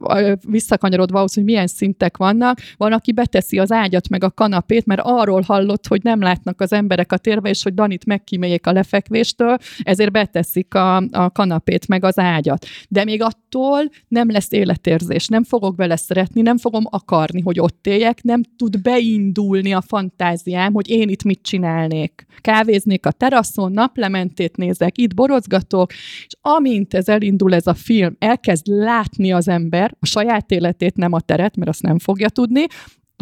[0.47, 5.01] visszakanyarodva ahhoz, hogy milyen szintek vannak, van, aki beteszi az ágyat meg a kanapét, mert
[5.05, 9.57] arról hallott, hogy nem látnak az emberek a térbe, és hogy Danit megkíméljék a lefekvéstől,
[9.82, 12.66] ezért bet leteszik a, a kanapét, meg az ágyat.
[12.89, 17.87] De még attól nem lesz életérzés, nem fogok vele szeretni, nem fogom akarni, hogy ott
[17.87, 22.26] éljek, nem tud beindulni a fantáziám, hogy én itt mit csinálnék.
[22.41, 25.93] Kávéznék a teraszon, naplementét nézek, itt borozgatok,
[26.26, 31.12] és amint ez elindul ez a film, elkezd látni az ember a saját életét, nem
[31.12, 32.66] a teret, mert azt nem fogja tudni,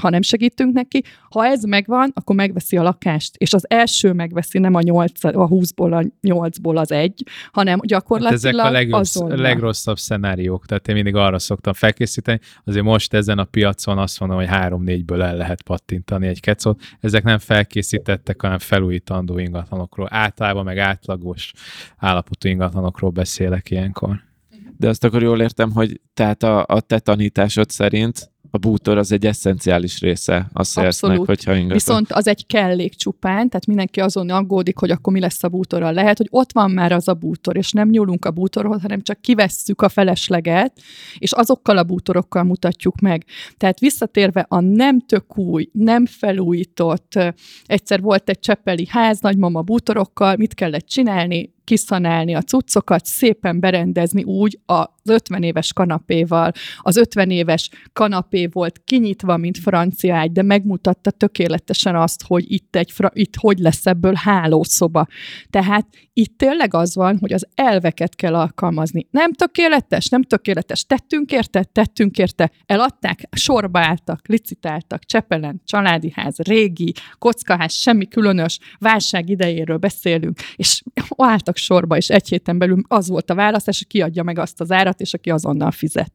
[0.00, 1.02] ha nem segítünk neki.
[1.30, 5.30] Ha ez megvan, akkor megveszi a lakást, és az első megveszi nem a, 8, a
[5.30, 7.22] 20-ból, a 8-ból az egy,
[7.52, 12.84] hanem gyakorlatilag hát ezek a legrossz, legrosszabb szenáriók, tehát én mindig arra szoktam felkészíteni, azért
[12.84, 17.38] most ezen a piacon azt mondom, hogy 3-4-ből el lehet pattintani egy kecot, ezek nem
[17.38, 21.52] felkészítettek, hanem felújítandó ingatlanokról, általában meg átlagos
[21.96, 24.28] állapotú ingatlanokról beszélek ilyenkor.
[24.76, 29.12] De azt akkor jól értem, hogy tehát a, a te tanításod szerint a bútor az
[29.12, 31.76] egy eszenciális része a szélsznek, hogyha ingatlan.
[31.76, 35.92] Viszont az egy kellék csupán, tehát mindenki azon aggódik, hogy akkor mi lesz a bútorral.
[35.92, 39.20] Lehet, hogy ott van már az a bútor, és nem nyúlunk a bútorhoz, hanem csak
[39.20, 40.72] kivesszük a felesleget,
[41.18, 43.24] és azokkal a bútorokkal mutatjuk meg.
[43.56, 47.18] Tehát visszatérve a nem tök új, nem felújított,
[47.64, 51.58] egyszer volt egy csepeli ház, nagymama bútorokkal, mit kellett csinálni?
[51.64, 56.52] Kiszanálni a cuccokat, szépen berendezni úgy az 50 éves kanapéval.
[56.78, 62.76] Az 50 éves kanapé volt kinyitva, mint francia ágy, de megmutatta tökéletesen azt, hogy itt,
[62.76, 65.06] egy fra- itt hogy lesz ebből hálószoba.
[65.50, 69.06] Tehát itt tényleg az van, hogy az elveket kell alkalmazni.
[69.10, 70.84] Nem tökéletes, nem tökéletes.
[70.84, 72.50] Tettünk érte, tettünk érte.
[72.66, 80.82] Eladták, sorba álltak, licitáltak, Csepelen, családi ház, régi, kockaház, semmi különös, válság idejéről beszélünk, és
[81.16, 84.70] álltak sorba, és egy héten belül az volt a választás, hogy kiadja meg azt az
[84.70, 86.12] árat, és aki azonnal fizet.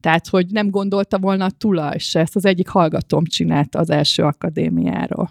[0.00, 4.22] Tehát, hogy nem gondolta volna a tulaj se, ezt az egyik hallgatóm csinálta az első
[4.22, 5.30] akadémiáról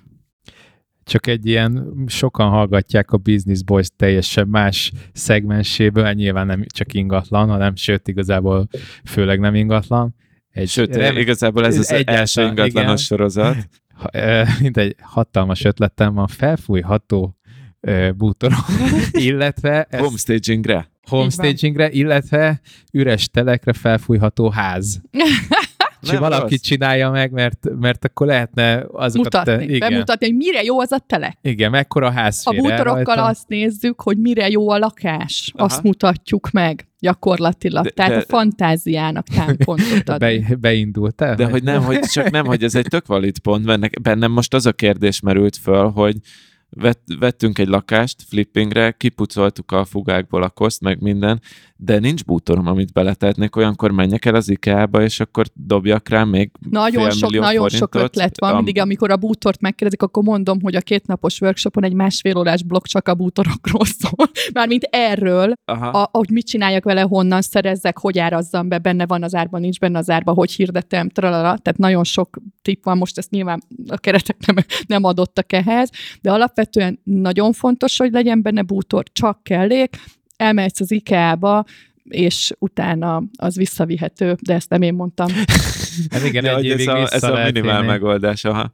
[1.08, 7.50] csak egy ilyen, sokan hallgatják a Business Boys teljesen más szegmenséből, nyilván nem csak ingatlan,
[7.50, 8.68] hanem sőt, igazából
[9.06, 10.16] főleg nem ingatlan.
[10.50, 12.96] Egy, sőt, nem, igazából ez az egy első ingatlanos igen.
[12.98, 13.56] sorozat.
[13.94, 14.10] Ha,
[14.62, 17.37] mint egy hatalmas ötletem van, felfújható
[18.18, 18.66] bútorok,
[19.12, 19.88] illetve...
[19.90, 20.90] Ezt, homestagingre.
[21.10, 22.62] Homestagingre, illetve
[22.92, 25.02] üres telekre felfújható ház.
[26.02, 26.62] És valaki rossz.
[26.62, 29.34] csinálja meg, mert, mert akkor lehetne azokat...
[29.34, 29.90] Mutatni, te, igen.
[29.90, 31.38] bemutatni, hogy mire jó az a telek.
[31.42, 33.24] Igen, mekkora ház A bútorokkal rajta.
[33.24, 35.52] azt nézzük, hogy mire jó a lakás.
[35.56, 35.66] Aha.
[35.66, 37.84] Azt mutatjuk meg gyakorlatilag.
[37.84, 40.20] De, Tehát de, a fantáziának támpontot ad.
[40.20, 41.36] Be, beindult el?
[41.36, 44.54] De hogy nem, hogy csak nem, hogy ez egy tök valid pont, mert bennem most
[44.54, 46.16] az a kérdés merült föl, hogy
[46.80, 51.42] vett, vettünk egy lakást flippingre, kipucoltuk a fugákból a koszt, meg minden,
[51.76, 56.52] de nincs bútorom, amit beletetnék, olyankor menjek el az IKEA-ba, és akkor dobjak rá még
[56.70, 58.56] Nagyon sok, nagyon sok ötlet van.
[58.56, 62.86] Mindig, amikor a bútort megkérdezik, akkor mondom, hogy a kétnapos workshopon egy másfél órás blokk
[62.86, 64.30] csak a bútorokról szól.
[64.54, 69.36] Mármint erről, a, hogy mit csináljak vele, honnan szerezzek, hogy árazzam be, benne van az
[69.36, 71.58] árban, nincs benne az árban, hogy hirdetem, tralala.
[71.58, 74.56] Tehát nagyon sok tipp van, most ezt nyilván a keretek nem,
[74.88, 75.90] nem adottak ehhez,
[76.22, 76.67] de alapvetően
[77.04, 79.96] nagyon fontos, hogy legyen benne bútor, csak kellék,
[80.38, 81.66] elmehetsz az IKEA-ba,
[82.10, 85.28] és utána az visszavihető, de ezt nem én mondtam.
[86.10, 88.46] Hát igen, ja, egy ez a, ez a minimál megoldás.
[88.46, 88.72] Aha.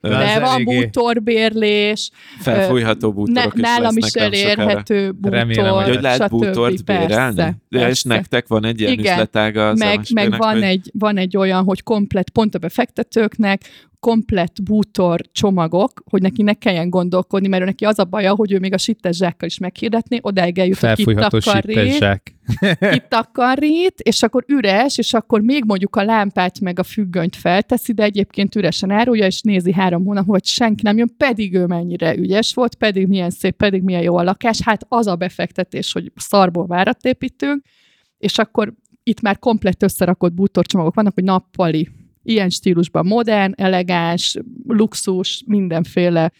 [0.00, 0.80] De van eléggé...
[0.80, 2.10] bútorbérlés.
[2.38, 7.34] Felfújható bútorok ne, is Nálam is elérhető bútor, Remélem, hogy, hogy lehet bútort bérelni?
[7.34, 7.88] Persze, persze.
[7.88, 10.62] És nektek van egy ilyen Igen, üzletága az meg, meg van, hogy...
[10.62, 13.60] egy, van egy olyan, hogy komplet pont a befektetőknek
[14.04, 18.58] komplett bútor csomagok, hogy neki ne kelljen gondolkodni, mert neki az a baja, hogy ő
[18.58, 22.22] még a sittes zsákkal is meghirdetni, odáig eljut, hogy kitakarít,
[22.90, 28.02] kitakarít, és akkor üres, és akkor még mondjuk a lámpát meg a függönyt felteszi, de
[28.02, 32.54] egyébként üresen árulja, és nézi három hónap, hogy senki nem jön, pedig ő mennyire ügyes
[32.54, 34.60] volt, pedig milyen szép, pedig milyen jó a lakás.
[34.60, 37.64] Hát az a befektetés, hogy szarból várat építünk,
[38.18, 41.88] és akkor itt már komplett összerakott bútorcsomagok vannak, hogy nappali
[42.22, 46.32] ilyen stílusban modern, elegáns, luxus, mindenféle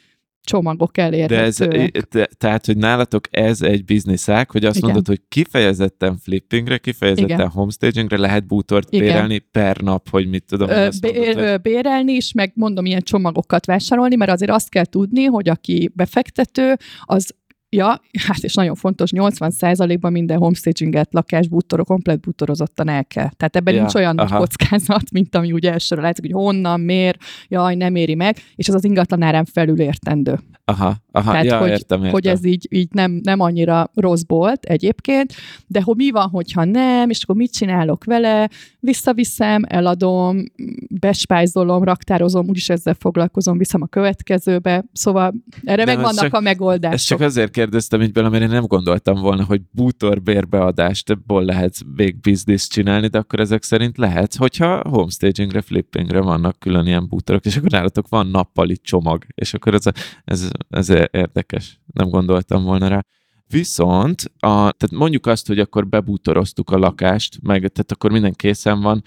[0.45, 1.90] csomagok elérhetőek.
[1.90, 4.90] De ez, te, tehát, hogy nálatok ez egy bizniszák, hogy azt Igen.
[4.90, 7.49] mondod, hogy kifejezetten flippingre, kifejezetten Igen.
[7.49, 9.07] homestagingre lehet bútort Igen.
[9.07, 10.68] bérelni per nap, hogy mit tudom.
[10.68, 11.61] Ö, bé- mondod.
[11.61, 16.76] Bérelni is, meg mondom, ilyen csomagokat vásárolni, mert azért azt kell tudni, hogy aki befektető,
[17.03, 17.34] az
[17.75, 23.29] Ja, hát és nagyon fontos, 80%-ban minden homestaginget lakásbútorok komplet bútorozottan el kell.
[23.37, 24.39] Tehát ebben ja, nincs olyan aha.
[24.39, 27.18] kockázat, mint ami ugye elsőre látszik, hogy honnan, miért,
[27.49, 30.39] jaj, nem éri meg, és az az ingatlan árán felül értendő.
[30.66, 32.12] Aha, aha, Tehát, ja, hogy, értem, értem.
[32.12, 35.33] hogy ez így, így nem, nem annyira rossz bolt egyébként,
[35.66, 38.49] de hogy mi van, hogyha nem, és akkor mit csinálok vele,
[38.81, 40.45] visszaviszem, eladom,
[40.89, 46.41] bespájzolom, raktározom, úgyis ezzel foglalkozom, viszem a következőbe, szóval erre de meg vannak csak, a
[46.41, 46.95] megoldások.
[46.95, 51.44] Ezt csak azért kérdeztem így bele, mert én nem gondoltam volna, hogy bútor bérbeadást, ebből
[51.44, 57.08] lehet még bizniszt csinálni, de akkor ezek szerint lehet, hogyha homestagingre, flippingre vannak külön ilyen
[57.08, 59.92] bútorok, és akkor nálatok van nappali csomag, és akkor ez, a,
[60.24, 61.80] ez ez érdekes.
[61.92, 63.04] Nem gondoltam volna rá.
[63.46, 68.80] Viszont, a, tehát mondjuk azt, hogy akkor bebútoroztuk a lakást, meg tehát akkor minden készen
[68.80, 69.02] van,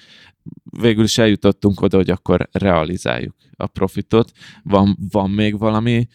[0.80, 4.32] végül is eljutottunk oda, hogy akkor realizáljuk a profitot.
[4.64, 6.08] Van, van még valami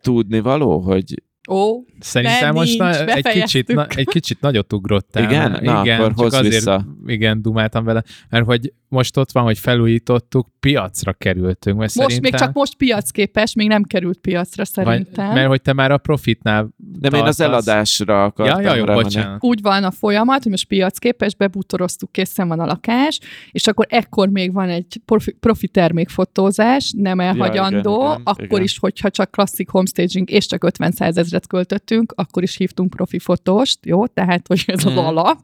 [0.00, 5.22] tudni való, hogy Ó, Szerintem most nincs, na, egy, kicsit, na, egy kicsit nagyot ugrottál.
[5.22, 5.58] Igen?
[5.62, 6.86] Na, igen, akkor csak azért, vissza.
[7.06, 11.78] Igen, dumáltam vele, mert hogy most ott van, hogy felújítottuk, piacra kerültünk.
[11.78, 12.30] Mert most szerintem...
[12.30, 15.26] még csak most piacképes, még nem került piacra szerintem.
[15.26, 18.84] Vagy, mert hogy te már a profitnál De én az eladásra akartam ja, ja, jó,
[18.84, 19.44] bocsánat.
[19.44, 23.20] Úgy van a folyamat, hogy most piacképes, bebútoroztuk, készen van a lakás,
[23.50, 28.62] és akkor ekkor még van egy profi, profi termékfotózás, nem elhagyandó, ja, igen, akkor igen.
[28.62, 30.92] is, hogyha csak klasszik homestaging és csak 50
[31.38, 34.06] ezeret költöttünk, akkor is hívtunk profi fotóst, jó?
[34.06, 35.04] Tehát, hogy ez az hmm.
[35.04, 35.38] alap.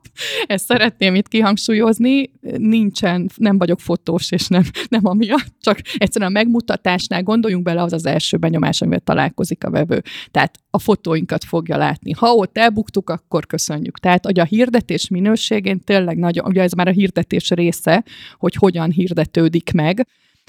[0.47, 2.31] Ezt szeretném itt kihangsúlyozni.
[2.57, 7.93] Nincsen nem vagyok fotós, és nem, nem amiatt, csak egyszerűen a megmutatásnál gondoljunk bele, az
[7.93, 10.03] az első benyomás, amivel találkozik a vevő.
[10.31, 12.13] Tehát a fotóinkat fogja látni.
[12.13, 13.99] Ha ott elbuktuk, akkor köszönjük.
[13.99, 18.05] Tehát, hogy a hirdetés minőségén tényleg nagyon, ugye ez már a hirdetés része,
[18.39, 20.07] hogy hogyan hirdetődik meg,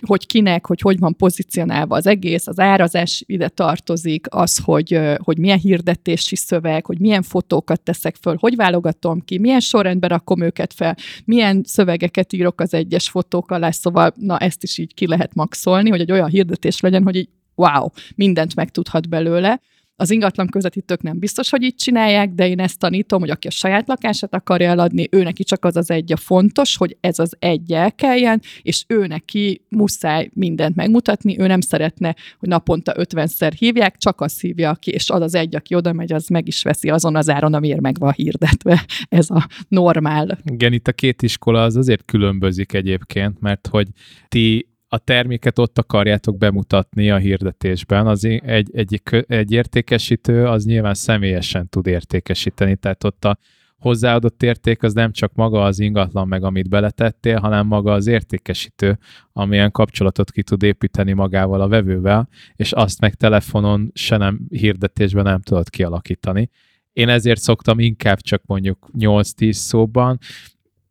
[0.08, 5.38] hogy kinek, hogy hogy van pozícionálva az egész, az árazás ide tartozik, az, hogy, hogy
[5.38, 10.74] milyen hirdetési szöveg, hogy milyen fotókat teszek föl, hogy válogatom ki, milyen sorrendben rakom őket
[10.74, 10.96] fel,
[11.26, 15.90] milyen szövegeket írok az egyes fotók alá, szóval na ezt is így ki lehet maxolni,
[15.90, 19.62] hogy egy olyan hirdetés legyen, hogy így wow, mindent megtudhat belőle.
[19.98, 23.52] Az ingatlan közvetítők nem biztos, hogy így csinálják, de én ezt tanítom, hogy aki a
[23.52, 27.36] saját lakását akarja eladni, ő neki csak az az egy a fontos, hogy ez az
[27.40, 33.98] egy elkeljen, és ő neki muszáj mindent megmutatni, ő nem szeretne, hogy naponta 50-szer hívják,
[33.98, 36.90] csak azt hívja ki, és az az egy, aki oda megy, az meg is veszi
[36.90, 38.86] azon az áron, amiért meg van hirdetve.
[39.10, 40.38] Ez a normál.
[40.44, 43.88] Igen, itt a két iskola az azért különbözik egyébként, mert hogy
[44.28, 48.08] ti a terméket ott akarjátok bemutatni a hirdetésben.
[48.08, 53.38] Az egy, egy, egy értékesítő az nyilván személyesen tud értékesíteni, tehát ott a
[53.78, 58.98] hozzáadott érték az nem csak maga az ingatlan meg, amit beletettél, hanem maga az értékesítő,
[59.34, 65.24] amilyen kapcsolatot ki tud építeni magával a vevővel, és azt meg telefonon se nem hirdetésben
[65.24, 66.50] nem tudod kialakítani.
[66.94, 70.20] Én ezért szoktam inkább csak mondjuk 8-10 szóban,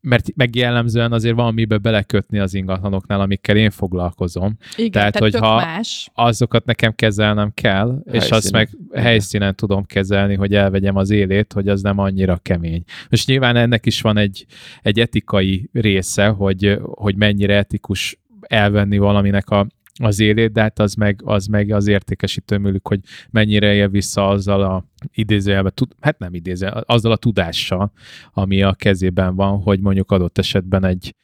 [0.05, 4.57] mert meg jellemzően azért van mibe belekötni az ingatlanoknál, amikkel én foglalkozom.
[4.77, 6.11] Igen, tehát, tehát hogyha más.
[6.15, 8.23] azokat nekem kezelnem kell, helyszínen.
[8.23, 12.83] és azt meg helyszínen tudom kezelni, hogy elvegyem az élét, hogy az nem annyira kemény.
[13.11, 14.47] Most nyilván ennek is van egy,
[14.83, 19.67] egy etikai része, hogy, hogy mennyire etikus elvenni valaminek a
[20.03, 24.29] az élét, de hát az meg az, meg az értékesítő műlük, hogy mennyire él vissza
[24.29, 27.93] azzal a idézőjelben, hát nem idéző, azzal a tudással,
[28.33, 31.15] ami a kezében van, hogy mondjuk adott esetben egy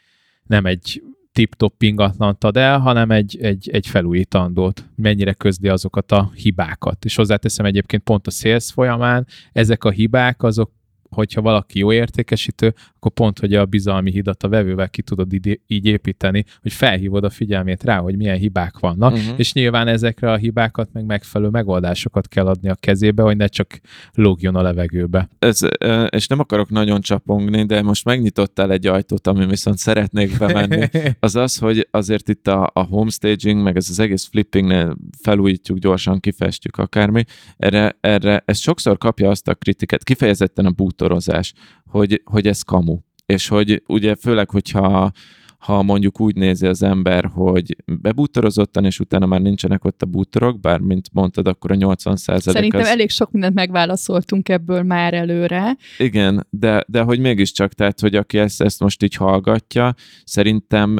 [0.42, 1.02] nem egy
[1.32, 7.04] tip-top ingatlant ad el, hanem egy, egy, egy felújítandót, mennyire közli azokat a hibákat.
[7.04, 10.70] És hozzáteszem egyébként pont a sales folyamán, ezek a hibák azok
[11.10, 15.32] hogyha valaki jó értékesítő, akkor pont, hogy a bizalmi hidat a vevővel ki tudod
[15.66, 19.34] így építeni, hogy felhívod a figyelmét rá, hogy milyen hibák vannak, uh-huh.
[19.36, 23.80] és nyilván ezekre a hibákat meg megfelelő megoldásokat kell adni a kezébe, hogy ne csak
[24.12, 25.28] lógjon a levegőbe.
[25.38, 25.60] Ez,
[26.08, 30.88] és nem akarok nagyon csapongni, de most megnyitottál egy ajtót, ami viszont szeretnék bemenni.
[31.20, 36.20] Az az, hogy azért itt a, a homestaging, meg ez az egész flippingnél felújítjuk, gyorsan
[36.20, 37.24] kifestjük akármi,
[37.56, 41.52] erre, erre ez sokszor kapja azt a kritikát, kifejezetten a bútorozás,
[41.90, 42.89] hogy, hogy ez kamu.
[43.30, 45.12] És hogy ugye főleg, hogyha
[45.60, 50.60] ha mondjuk úgy nézi az ember, hogy bebútorozottan, és utána már nincsenek ott a bútorok,
[50.60, 52.86] bár mint mondtad, akkor a 80 százalék Szerintem az...
[52.86, 55.76] elég sok mindent megválaszoltunk ebből már előre.
[55.98, 59.94] Igen, de, de hogy mégiscsak, tehát, hogy aki ezt, ezt most így hallgatja,
[60.24, 60.98] szerintem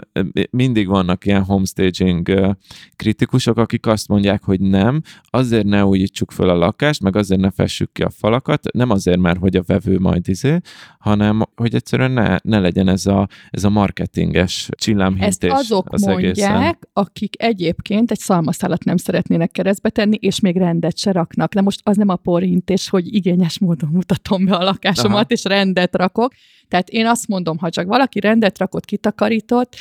[0.51, 2.57] mindig vannak ilyen homestaging
[2.97, 7.51] kritikusok, akik azt mondják, hogy nem, azért ne újítsuk föl a lakást, meg azért ne
[7.51, 10.59] fessük ki a falakat, nem azért, mert hogy a vevő majd izé,
[10.99, 15.93] hanem hogy egyszerűen ne, ne legyen ez a, ez a marketinges teljes csillámhintés Ezt azok
[15.93, 16.79] az mondják, egészen.
[16.93, 21.55] akik egyébként egy szalmaszálat nem szeretnének keresztbe tenni, és még rendet se raknak.
[21.55, 25.27] De most az nem a porhintés, hogy igényes módon mutatom be a lakásomat, Aha.
[25.29, 26.33] és rendet rakok,
[26.71, 29.77] tehát én azt mondom, ha csak valaki rendet rakott, kitakarított,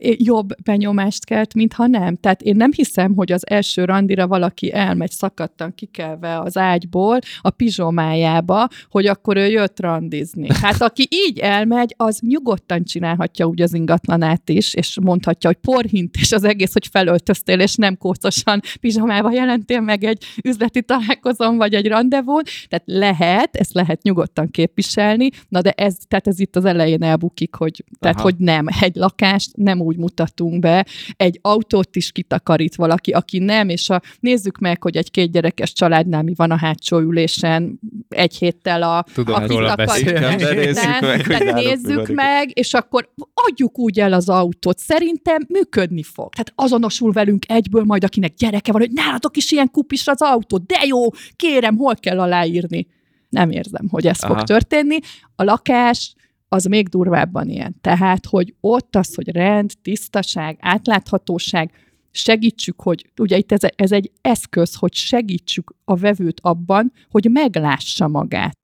[0.00, 2.16] jobb benyomást kelt, mintha nem.
[2.16, 7.50] Tehát én nem hiszem, hogy az első randira valaki elmegy szakadtan kikelve az ágyból a
[7.50, 10.46] pizsomájába, hogy akkor ő jött randizni.
[10.62, 16.16] Hát aki így elmegy, az nyugodtan csinálhatja úgy az ingatlanát is, és mondhatja, hogy porhint,
[16.16, 21.74] és az egész, hogy felöltöztél, és nem kócosan pizsomába jelentél meg egy üzleti találkozón, vagy
[21.74, 22.42] egy rendezvún.
[22.68, 27.02] Tehát lehet, ezt lehet nyugodtan képviselni, na de ez, tehát tehát ez itt az elején
[27.02, 32.74] elbukik, hogy, tehát hogy nem, egy lakást nem úgy mutatunk be, egy autót is kitakarít
[32.74, 36.98] valaki, aki nem, és a, nézzük meg, hogy egy kétgyerekes családnál mi van a hátsó
[36.98, 37.80] ülésen.
[38.08, 40.12] Egy héttel a, Tudom, a kitakarít.
[40.12, 44.78] Tehát nézzük meg, és akkor adjuk úgy el az autót.
[44.78, 46.32] Szerintem működni fog.
[46.32, 50.58] Tehát azonosul velünk egyből majd, akinek gyereke van, hogy nálatok is ilyen kupis az autó,
[50.58, 52.86] de jó, kérem, hol kell aláírni
[53.32, 54.34] nem érzem, hogy ez Aha.
[54.34, 54.98] fog történni.
[55.36, 56.14] A lakás
[56.48, 57.76] az még durvábban ilyen.
[57.80, 61.70] Tehát, hogy ott az, hogy rend, tisztaság, átláthatóság,
[62.10, 68.08] segítsük, hogy ugye itt ez, ez egy eszköz, hogy segítsük a vevőt abban, hogy meglássa
[68.08, 68.58] magát.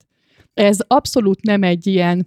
[0.55, 2.27] Ez abszolút nem egy ilyen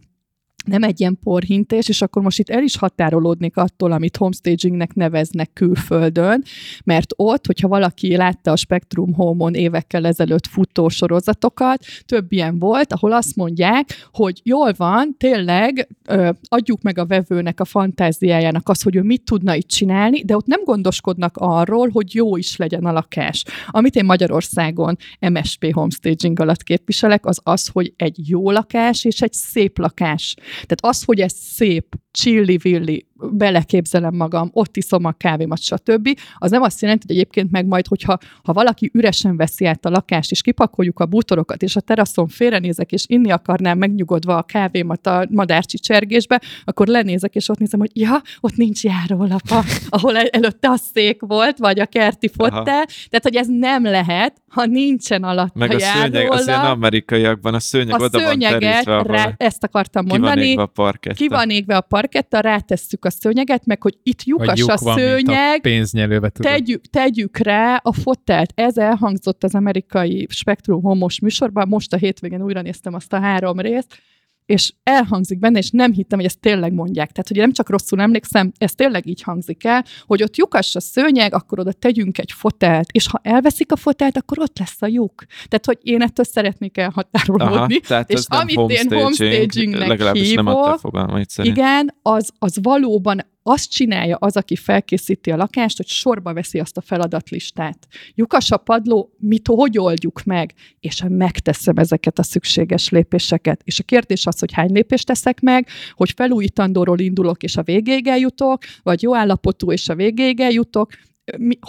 [0.66, 5.54] nem egy ilyen porhintés, és akkor most itt el is határolódnék attól, amit homestagingnek neveznek
[5.54, 6.44] külföldön,
[6.84, 12.94] mert ott, hogyha valaki látta a Spectrum Home-on évekkel ezelőtt futó sorozatokat, több ilyen volt,
[12.94, 15.88] ahol azt mondják, hogy jól van, tényleg
[16.42, 20.46] adjuk meg a vevőnek a fantáziájának az, hogy ő mit tudna itt csinálni, de ott
[20.46, 23.44] nem gondoskodnak arról, hogy jó is legyen a lakás.
[23.68, 29.34] Amit én Magyarországon MSP homestaging alatt képviselek, az az, hogy egy jó lakás és egy
[29.34, 36.20] szép lakás tehát az, hogy ez szép, csilli-villi, beleképzelem magam, ott iszom a kávémat, stb.
[36.38, 39.90] Az nem azt jelenti, hogy egyébként meg majd, hogyha ha valaki üresen veszi át a
[39.90, 45.08] lakást, és kipakoljuk a bútorokat, és a teraszon félrenézek, és inni akarnám megnyugodva a kávémat
[45.08, 50.70] a madárcsi csergésbe, akkor lenézek, és ott nézem, hogy ja, ott nincs járólapa, ahol előtte
[50.70, 52.64] a szék volt, vagy a kerti fotel.
[52.64, 57.54] Tehát, hogy ez nem lehet, ha nincsen alatt Meg a, a szőnyeg, az ilyen amerikaiakban
[57.54, 60.30] a szőnyeg a oda van rá, ezt akartam mondani.
[60.32, 61.16] Ki van égve a parketta.
[61.16, 64.98] Ki van égve a parketta, rátesszük a szőnyeget, meg hogy itt lyukas lyuk a van,
[64.98, 65.62] szőnyeg, a
[66.30, 68.52] tegyük, tegyük rá a fotelt.
[68.56, 73.60] Ez elhangzott az amerikai Spektrum homos műsorban, most a hétvégén újra néztem azt a három
[73.60, 73.98] részt,
[74.52, 77.12] és elhangzik benne, és nem hittem, hogy ezt tényleg mondják.
[77.12, 80.80] Tehát, hogy nem csak rosszul emlékszem, ez tényleg így hangzik el, hogy ott lyukas a
[80.80, 84.88] szőnyeg, akkor oda tegyünk egy fotelt, és ha elveszik a fotelt, akkor ott lesz a
[84.88, 85.24] lyuk.
[85.28, 87.56] Tehát, hogy én ettől szeretnék elhatárolódni.
[87.56, 90.80] Aha, tehát és amit én homestagingnek hívok,
[91.38, 96.78] igen, az, az valóban azt csinálja az, aki felkészíti a lakást, hogy sorba veszi azt
[96.78, 97.88] a feladatlistát.
[98.16, 100.54] Lyukas a padló, mit hogy oldjuk meg?
[100.80, 103.62] És megteszem ezeket a szükséges lépéseket.
[103.64, 108.08] És a kérdés az, hogy hány lépést teszek meg, hogy felújítandóról indulok, és a végéig
[108.08, 110.92] eljutok, vagy jó állapotú, és a végéig eljutok,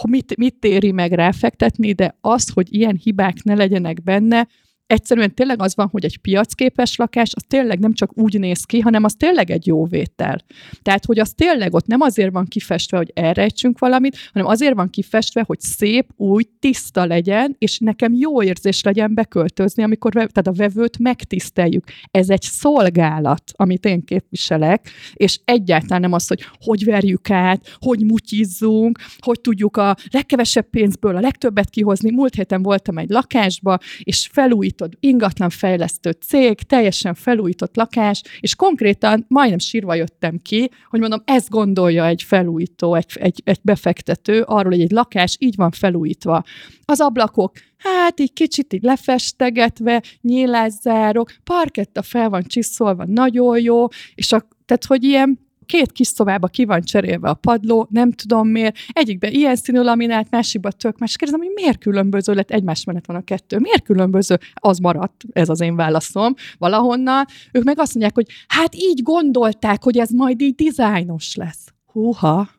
[0.03, 4.47] mit, mit éri meg ráfektetni, de az, hogy ilyen hibák ne legyenek benne,
[4.87, 8.79] egyszerűen tényleg az van, hogy egy piacképes lakás, az tényleg nem csak úgy néz ki,
[8.79, 10.41] hanem az tényleg egy jó vétel.
[10.81, 14.89] Tehát, hogy az tényleg ott nem azért van kifestve, hogy elrejtsünk valamit, hanem azért van
[14.89, 20.51] kifestve, hogy szép, új, tiszta legyen, és nekem jó érzés legyen beköltözni, amikor tehát a
[20.51, 21.83] vevőt megtiszteljük.
[22.11, 28.05] Ez egy szolgálat, amit én képviselek, és egyáltalán nem az, hogy hogy verjük át, hogy
[28.05, 32.11] mutyizzunk, hogy tudjuk a legkevesebb pénzből a legtöbbet kihozni.
[32.11, 39.25] Múlt héten voltam egy lakásba, és felújít felújított ingatlanfejlesztő cég, teljesen felújított lakás, és konkrétan
[39.27, 44.71] majdnem sírva jöttem ki, hogy mondom, ezt gondolja egy felújító, egy, egy, egy befektető arról,
[44.71, 46.43] hogy egy lakás így van felújítva.
[46.85, 54.31] Az ablakok, hát így kicsit így lefestegetve, nyílászárok, parketta fel van csiszolva, nagyon jó, és
[54.31, 58.75] a, tehát, hogy ilyen két kis szobába ki van cserélve a padló, nem tudom miért,
[58.87, 61.15] egyikbe ilyen színű laminát, másikba tök más.
[61.15, 64.39] Kérdezem, hogy miért különböző lett, egymás mellett van a kettő, miért különböző?
[64.53, 67.25] Az maradt, ez az én válaszom valahonnan.
[67.51, 71.73] Ők meg azt mondják, hogy hát így gondolták, hogy ez majd így dizájnos lesz.
[71.85, 72.49] Húha,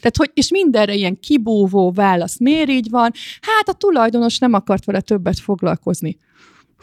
[0.00, 2.38] tehát, hogy, és mindenre ilyen kibúvó válasz.
[2.38, 3.10] Miért így van?
[3.40, 6.16] Hát a tulajdonos nem akart vele többet foglalkozni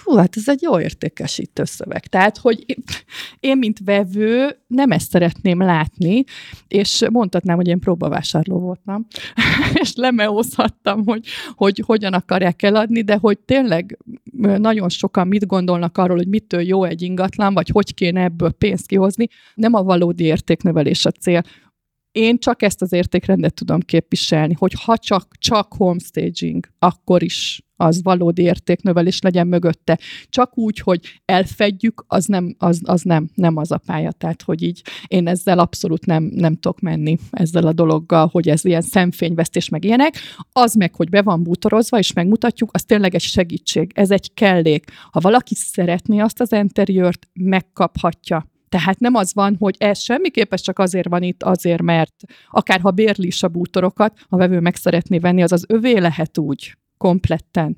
[0.03, 2.05] hú, hát ez egy jó értékesítő szöveg.
[2.07, 2.65] Tehát, hogy
[3.39, 6.23] én, mint vevő, nem ezt szeretném látni,
[6.67, 9.07] és mondhatnám, hogy én próbavásárló voltam,
[9.81, 11.25] és lemeózhattam, hogy,
[11.55, 13.97] hogy hogyan akarják eladni, de hogy tényleg
[14.57, 18.87] nagyon sokan mit gondolnak arról, hogy mitől jó egy ingatlan, vagy hogy kéne ebből pénzt
[18.87, 21.43] kihozni, nem a valódi értéknövelés a cél.
[22.11, 28.03] Én csak ezt az értékrendet tudom képviselni, hogy ha csak, csak homestaging, akkor is az
[28.03, 29.99] valódi értéknövelés legyen mögötte.
[30.29, 34.11] Csak úgy, hogy elfedjük, az nem az, az nem, nem az a pálya.
[34.11, 38.65] Tehát, hogy így én ezzel abszolút nem, nem tudok menni ezzel a dologgal, hogy ez
[38.65, 40.15] ilyen szemfényvesztés meg ilyenek.
[40.51, 43.91] Az meg, hogy be van bútorozva, és megmutatjuk, az tényleg egy segítség.
[43.95, 44.91] Ez egy kellék.
[45.11, 50.79] Ha valaki szeretné azt az interiört, megkaphatja tehát nem az van, hogy ez semmiképpen csak
[50.79, 52.13] azért van itt, azért, mert
[52.49, 56.37] akár ha bérli is a bútorokat, a vevő meg szeretné venni, az az övé lehet
[56.37, 57.77] úgy kompletten.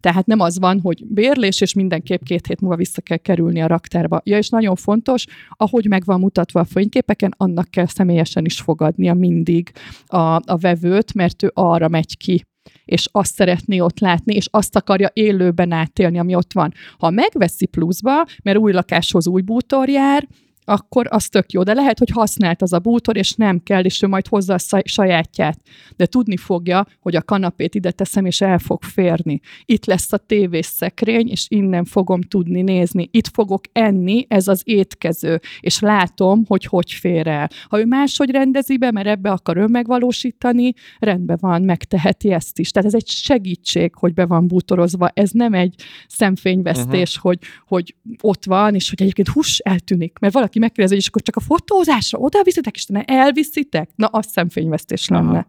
[0.00, 3.66] Tehát nem az van, hogy bérlés, és mindenképp két hét múlva vissza kell kerülni a
[3.66, 4.20] raktárba.
[4.24, 9.14] Ja, és nagyon fontos, ahogy meg van mutatva a fényképeken, annak kell személyesen is fogadnia
[9.14, 9.72] mindig
[10.06, 12.44] a, a vevőt, mert ő arra megy ki
[12.92, 16.72] és azt szeretné ott látni, és azt akarja élőben átélni, ami ott van.
[16.98, 20.28] Ha megveszi pluszba, mert új lakáshoz új bútor jár,
[20.64, 21.62] akkor az tök jó.
[21.62, 24.82] De lehet, hogy használt az a bútor, és nem kell, és ő majd hozza a
[24.84, 25.58] sajátját.
[25.96, 29.40] De tudni fogja, hogy a kanapét ide teszem, és el fog férni.
[29.64, 33.08] Itt lesz a tévés szekrény, és innen fogom tudni nézni.
[33.10, 37.48] Itt fogok enni, ez az étkező, és látom, hogy hogy fér el.
[37.68, 42.70] Ha ő máshogy rendezi be, mert ebbe akar ő megvalósítani, rendben van, megteheti ezt is.
[42.70, 45.10] Tehát ez egy segítség, hogy be van bútorozva.
[45.14, 45.74] Ez nem egy
[46.08, 47.22] szemfényvesztés, uh-huh.
[47.22, 51.22] hogy, hogy ott van, és hogy egyébként hús eltűnik, mert valaki valaki megkérdezi, és akkor
[51.22, 53.90] csak a fotózásra oda viszitek, és ne elviszitek?
[53.94, 55.28] Na, az szemfényvesztés lenne.
[55.28, 55.46] Aha.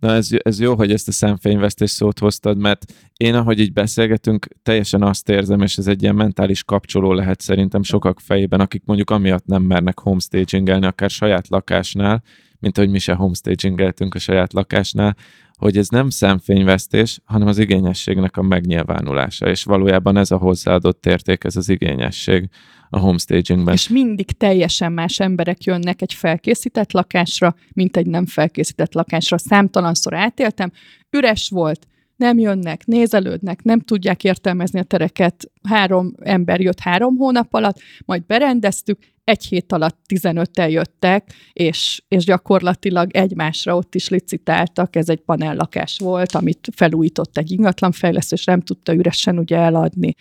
[0.00, 4.48] Na, ez, ez jó, hogy ezt a szemfényvesztés szót hoztad, mert én, ahogy így beszélgetünk,
[4.62, 9.10] teljesen azt érzem, és ez egy ilyen mentális kapcsoló lehet szerintem sokak fejében, akik mondjuk
[9.10, 12.22] amiatt nem mernek homestagingelni, akár saját lakásnál,
[12.58, 15.16] mint ahogy mi se homestagingeltünk a saját lakásnál,
[15.56, 21.44] hogy ez nem szemfényvesztés, hanem az igényességnek a megnyilvánulása, és valójában ez a hozzáadott érték,
[21.44, 22.48] ez az igényesség
[22.90, 23.74] a homestagingben.
[23.74, 29.38] És mindig teljesen más emberek jönnek egy felkészített lakásra, mint egy nem felkészített lakásra.
[29.38, 30.72] Számtalanszor átéltem,
[31.10, 31.86] üres volt,
[32.16, 35.50] nem jönnek, nézelődnek, nem tudják értelmezni a tereket.
[35.68, 42.24] Három ember jött három hónap alatt, majd berendeztük, egy hét alatt 15-tel jöttek, és, és
[42.24, 44.96] gyakorlatilag egymásra ott is licitáltak.
[44.96, 50.14] Ez egy panellakás volt, amit felújított egy ingatlanfejlesztő, és nem tudta üresen ugye eladni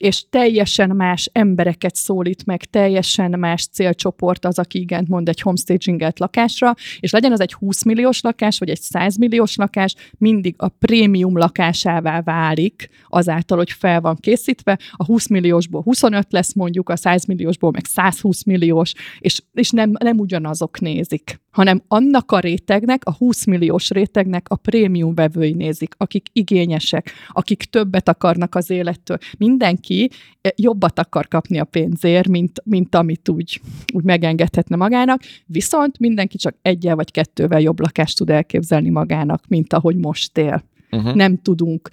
[0.00, 6.18] és teljesen más embereket szólít meg, teljesen más célcsoport az, aki igent mond egy homestagingelt
[6.18, 10.68] lakásra, és legyen az egy 20 milliós lakás, vagy egy 100 milliós lakás, mindig a
[10.68, 16.96] prémium lakásává válik azáltal, hogy fel van készítve, a 20 milliósból 25 lesz mondjuk, a
[16.96, 23.04] 100 milliósból meg 120 milliós, és, és nem, nem ugyanazok nézik hanem annak a rétegnek,
[23.04, 29.18] a 20 milliós rétegnek a prémium vevői nézik, akik igényesek, akik többet akarnak az élettől.
[29.38, 33.60] Mindenki eh, jobbat akar kapni a pénzért, mint, mint amit úgy,
[33.94, 39.72] úgy megengedhetne magának, viszont mindenki csak egyel vagy kettővel jobb lakást tud elképzelni magának, mint
[39.72, 40.62] ahogy most él.
[40.92, 41.14] Uh-huh.
[41.14, 41.88] Nem tudunk,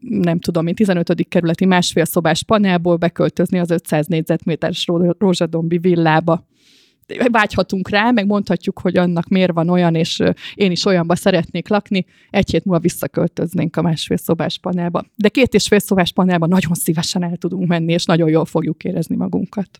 [0.00, 1.28] nem tudom én, 15.
[1.28, 4.86] kerületi másfél szobás panelból beköltözni az 500 négyzetméteres
[5.18, 6.46] rózsadombi villába
[7.30, 10.22] vágyhatunk rá, meg mondhatjuk, hogy annak miért van olyan, és
[10.54, 15.04] én is olyanba szeretnék lakni, egy hét múlva visszaköltöznénk a másfél szobás panelba.
[15.16, 18.84] De két és fél szobás panelba nagyon szívesen el tudunk menni, és nagyon jól fogjuk
[18.84, 19.78] érezni magunkat.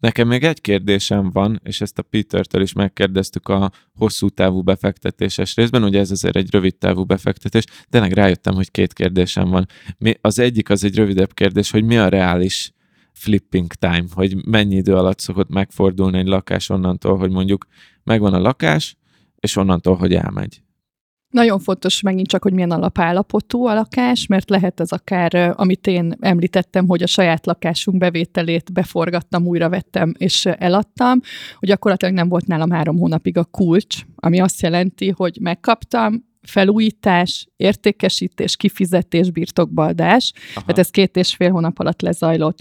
[0.00, 5.54] Nekem még egy kérdésem van, és ezt a Peter-től is megkérdeztük a hosszú távú befektetéses
[5.54, 9.66] részben, ugye ez azért egy rövid távú befektetés, de rájöttem, hogy két kérdésem van.
[10.20, 12.72] Az egyik az egy rövidebb kérdés, hogy mi a reális
[13.20, 17.66] flipping time, hogy mennyi idő alatt szokott megfordulni egy lakás onnantól, hogy mondjuk
[18.04, 18.96] megvan a lakás,
[19.36, 20.62] és onnantól, hogy elmegy.
[21.30, 26.14] Nagyon fontos megint csak, hogy milyen alapállapotú a lakás, mert lehet ez akár, amit én
[26.20, 31.20] említettem, hogy a saját lakásunk bevételét beforgattam, újra vettem és eladtam,
[31.58, 37.48] hogy gyakorlatilag nem volt nálam három hónapig a kulcs, ami azt jelenti, hogy megkaptam, felújítás,
[37.56, 40.32] értékesítés, kifizetés, birtokbaldás.
[40.54, 42.58] Tehát ez két és fél hónap alatt lezajlott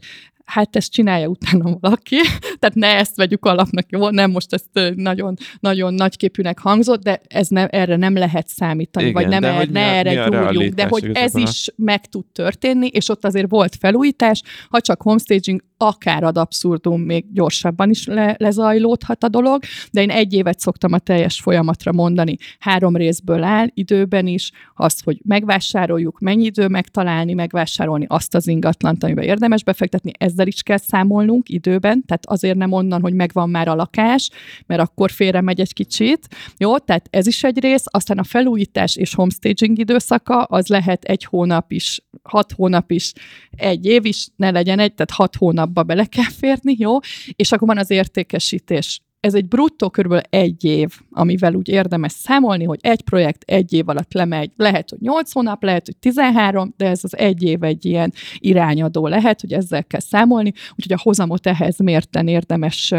[0.50, 2.16] hát ezt csinálja utána valaki,
[2.60, 4.10] tehát ne ezt vegyük alapnak, jó?
[4.10, 9.22] Nem most ezt nagyon, nagyon nagyképűnek hangzott, de ez ne, erre nem lehet számítani, Igen,
[9.22, 13.10] vagy nem er, ne a, erre gyúrjunk, de hogy ez is meg tud történni, és
[13.10, 19.24] ott azért volt felújítás, ha csak homestaging, akár ad abszurdum, még gyorsabban is le, lezajlódhat
[19.24, 22.38] a dolog, de én egy évet szoktam a teljes folyamatra mondani.
[22.60, 29.04] Három részből áll, időben is, azt, hogy megvásároljuk, mennyi idő megtalálni, megvásárolni azt az ingatlant,
[29.04, 33.68] amiben érdemes befektetni, ezzel is kell számolnunk időben, tehát azért nem onnan, hogy megvan már
[33.68, 34.30] a lakás,
[34.66, 36.28] mert akkor félre megy egy kicsit.
[36.58, 41.24] Jó, tehát ez is egy rész, aztán a felújítás és homestaging időszaka, az lehet egy
[41.24, 43.14] hónap is, hat hónap is,
[43.52, 46.98] egy év is, ne legyen egy, tehát hat hónapba bele kell férni, jó?
[47.36, 52.63] És akkor van az értékesítés ez egy bruttó körülbelül egy év, amivel úgy érdemes számolni,
[52.63, 54.51] hogy egy projekt egy év alatt lemegy.
[54.55, 59.07] Lehet, hogy 8 hónap, lehet, hogy 13, de ez az egy év egy ilyen irányadó
[59.07, 62.93] lehet, hogy ezzel kell számolni, úgyhogy a hozamot ehhez mérten érdemes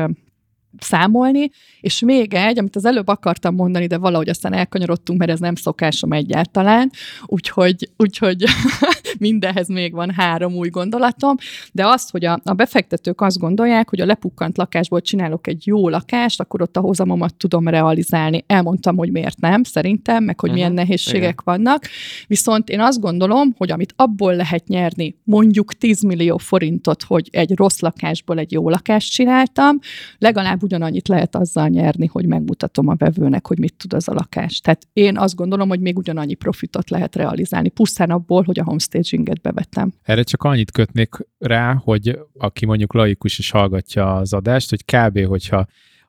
[0.78, 1.50] számolni,
[1.80, 5.54] és még egy, amit az előbb akartam mondani, de valahogy aztán elkanyarodtunk, mert ez nem
[5.54, 6.90] szokásom egyáltalán,
[7.26, 8.44] úgyhogy, úgyhogy
[9.18, 11.36] mindenhez még van három új gondolatom,
[11.72, 15.88] de azt, hogy a, a befektetők azt gondolják, hogy a lepukkant lakásból csinálok egy jó
[15.88, 18.44] lakást, akkor ott a hozamomat tudom realizálni.
[18.46, 21.42] Elmondtam, hogy miért nem, szerintem, meg hogy uh-huh, milyen nehézségek igen.
[21.44, 21.86] vannak.
[22.26, 27.56] Viszont én azt gondolom, hogy amit abból lehet nyerni, mondjuk 10 millió forintot, hogy egy
[27.56, 29.78] rossz lakásból egy jó lakást csináltam,
[30.18, 34.61] legalább ugyanannyit lehet azzal nyerni, hogy megmutatom a vevőnek, hogy mit tud az a lakás.
[34.61, 39.40] Tehát én azt gondolom, hogy még ugyanannyi profitot lehet realizálni, pusztán abból, hogy a homestaginget
[39.40, 39.92] bevettem.
[40.02, 45.24] Erre csak annyit kötnék rá, hogy aki mondjuk laikus is hallgatja az adást, hogy kb.
[45.24, 45.66] hogyha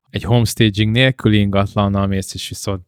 [0.10, 2.82] egy homestaging nélkül ingatlannal mész, és viszont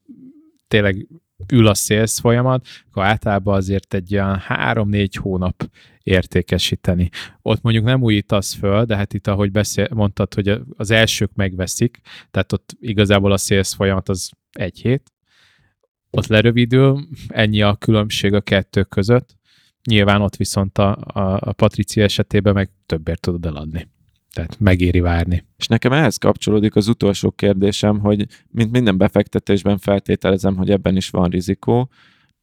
[0.67, 1.07] tényleg
[1.53, 5.69] ül a sales folyamat, akkor általában azért egy olyan három-négy hónap
[6.03, 7.09] értékesíteni.
[7.41, 11.99] Ott mondjuk nem újítasz föl, de hát itt, ahogy beszél, mondtad, hogy az elsők megveszik,
[12.31, 15.13] tehát ott igazából a sales folyamat az egy hét,
[16.15, 19.35] ott lerövidül, ennyi a különbség a kettő között.
[19.83, 23.87] Nyilván ott viszont a, a, a Patricia esetében meg többért tudod eladni.
[24.33, 25.45] Tehát megéri várni.
[25.57, 31.09] És nekem ehhez kapcsolódik az utolsó kérdésem, hogy mint minden befektetésben feltételezem, hogy ebben is
[31.09, 31.89] van rizikó.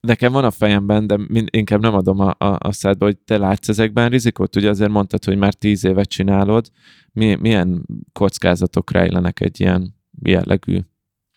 [0.00, 3.38] Nekem van a fejemben, de mind, inkább nem adom a, a, a szádba, hogy te
[3.38, 4.56] látsz ezekben rizikót.
[4.56, 6.70] Ugye azért mondtad, hogy már tíz évet csinálod.
[7.12, 10.78] Mi, milyen kockázatok rejlenek egy ilyen jellegű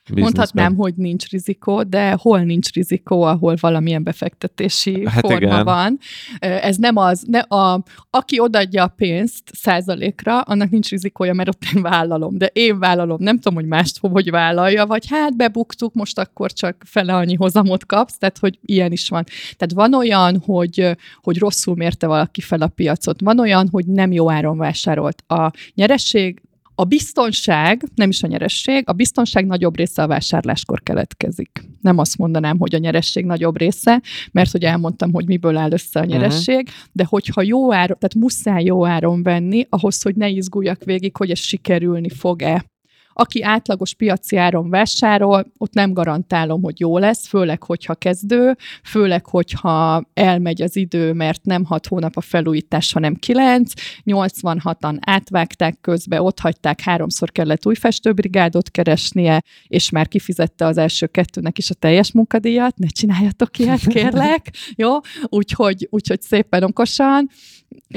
[0.10, 5.64] Mondhatnám, hogy nincs rizikó, de hol nincs rizikó, ahol valamilyen befektetési hát forma igen.
[5.64, 5.98] van.
[6.40, 11.64] Ez nem az, ne a, aki odaadja a pénzt százalékra, annak nincs rizikója, mert ott
[11.76, 12.38] én vállalom.
[12.38, 16.84] De én vállalom, nem tudom, hogy mást hogy vállalja, vagy hát bebuktuk, most akkor csak
[16.86, 19.24] fele annyi hozamot kapsz, tehát hogy ilyen is van.
[19.58, 24.12] Tehát van olyan, hogy, hogy rosszul mérte valaki fel a piacot, van olyan, hogy nem
[24.12, 25.24] jó áron vásárolt.
[25.28, 26.42] A nyeresség
[26.76, 31.64] a biztonság, nem is a nyeresség, a biztonság nagyobb része a vásárláskor keletkezik.
[31.82, 34.02] Nem azt mondanám, hogy a nyeresség nagyobb része,
[34.32, 36.84] mert hogy elmondtam, hogy miből áll össze a nyeresség, uh-huh.
[36.92, 41.32] de hogyha jó áron, tehát muszáj jó áron venni, ahhoz, hogy ne izguljak végig, hogy
[41.32, 42.66] ez sikerülni fog-e.
[43.14, 49.26] Aki átlagos piaci áron vásárol, ott nem garantálom, hogy jó lesz, főleg, hogyha kezdő, főleg,
[49.26, 53.72] hogyha elmegy az idő, mert nem hat hónap a felújítás, hanem kilenc,
[54.06, 61.08] 86-an átvágták közbe, ott hagyták, háromszor kellett új festőbrigádot keresnie, és már kifizette az első
[61.08, 64.92] kettőnek is a teljes munkadíjat, ne csináljatok ilyet, kérlek, jó?
[65.24, 67.30] Úgyhogy, úgyhogy szépen okosan,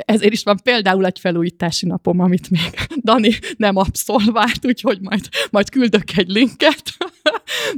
[0.04, 2.70] ezért is van például egy felújítási napom, amit még
[3.04, 6.82] Dani nem abszolvált, úgyhogy majd, majd küldök egy linket,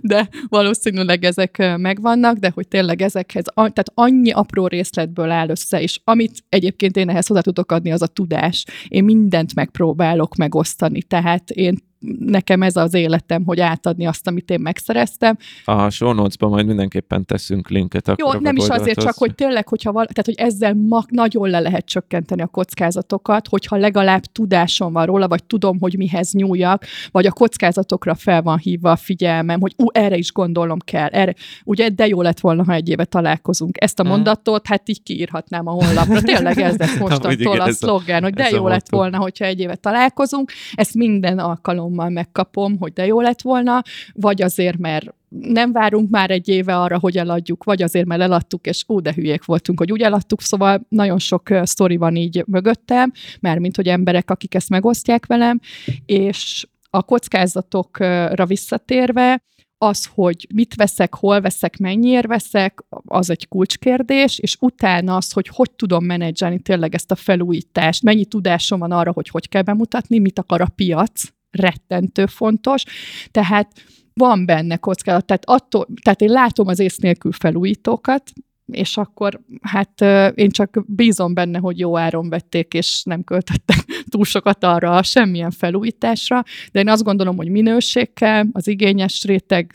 [0.00, 6.00] de valószínűleg ezek megvannak, de hogy tényleg ezekhez, tehát annyi apró részletből áll össze, és
[6.04, 8.64] amit egyébként én ehhez hozzá tudok adni, az a tudás.
[8.88, 11.86] Én mindent megpróbálok megosztani, tehát én
[12.18, 15.36] nekem ez az életem, hogy átadni azt, amit én megszereztem.
[15.64, 18.08] A show notes-ban majd mindenképpen teszünk linket.
[18.08, 21.50] Akkor Jó, nem is azért, csak hogy tényleg, hogyha val- tehát, hogy ezzel ma- nagyon
[21.50, 26.84] le lehet csökkenteni a kockázatokat, hogyha legalább tudásom van róla, vagy tudom, hogy mihez nyúljak,
[27.10, 28.96] vagy a kockázatokra fel van hívva a
[29.38, 31.08] figyelmem, hogy ú, erre is gondolom kell.
[31.08, 31.34] Erre.
[31.64, 33.76] Ugye, de jó lett volna, ha egy éve találkozunk.
[33.80, 34.12] Ezt a mhm.
[34.12, 36.20] mondatot, hát így kiírhatnám a honlapra.
[36.20, 40.52] Tényleg ez lesz mostantól a szlogen, hogy de jó lett volna, hogyha egy éve találkozunk.
[40.74, 46.10] Ezt minden alkalom alkalommal megkapom, hogy de jó lett volna, vagy azért, mert nem várunk
[46.10, 49.78] már egy éve arra, hogy eladjuk, vagy azért, mert eladtuk, és ó, de hülyék voltunk,
[49.78, 54.54] hogy úgy eladtuk, szóval nagyon sok sztori van így mögöttem, mert mint hogy emberek, akik
[54.54, 55.60] ezt megosztják velem,
[56.06, 59.42] és a kockázatokra visszatérve,
[59.78, 65.48] az, hogy mit veszek, hol veszek, mennyire veszek, az egy kulcskérdés, és utána az, hogy
[65.48, 70.18] hogy tudom menedzselni tényleg ezt a felújítást, mennyi tudásom van arra, hogy hogy kell bemutatni,
[70.18, 72.84] mit akar a piac, rettentő fontos.
[73.30, 73.72] Tehát
[74.12, 75.24] van benne kockázat.
[75.24, 78.32] Tehát, attól, tehát én látom az ész nélkül felújítókat,
[78.70, 80.00] és akkor hát
[80.34, 85.02] én csak bízom benne, hogy jó áron vették, és nem költöttek túl sokat arra a
[85.02, 86.42] semmilyen felújításra,
[86.72, 88.10] de én azt gondolom, hogy minőség
[88.52, 89.72] az igényes réteg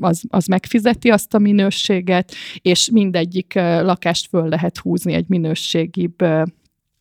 [0.00, 2.32] az, az megfizeti azt a minőséget,
[2.62, 6.24] és mindegyik lakást föl lehet húzni egy minőségibb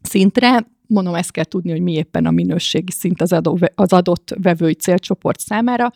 [0.01, 3.35] szintre, mondom, ezt kell tudni, hogy mi éppen a minőségi szint az,
[3.75, 5.91] az adott vevői célcsoport számára,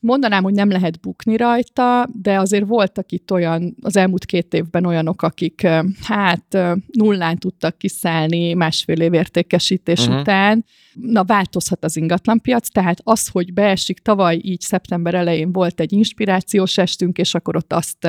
[0.00, 4.84] Mondanám, hogy nem lehet bukni rajta, de azért voltak itt olyan, az elmúlt két évben
[4.84, 5.66] olyanok, akik
[6.02, 6.58] hát
[6.92, 10.20] nullán tudtak kiszállni másfél év értékesítés uh-huh.
[10.20, 10.64] után.
[10.92, 16.78] Na, változhat az ingatlanpiac, tehát az, hogy beesik, tavaly így szeptember elején volt egy inspirációs
[16.78, 18.08] estünk, és akkor ott azt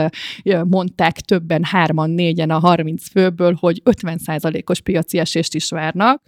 [0.67, 6.21] mondták többen, hárman, négyen a 30 főből, hogy 50%-os piaci esést is várnak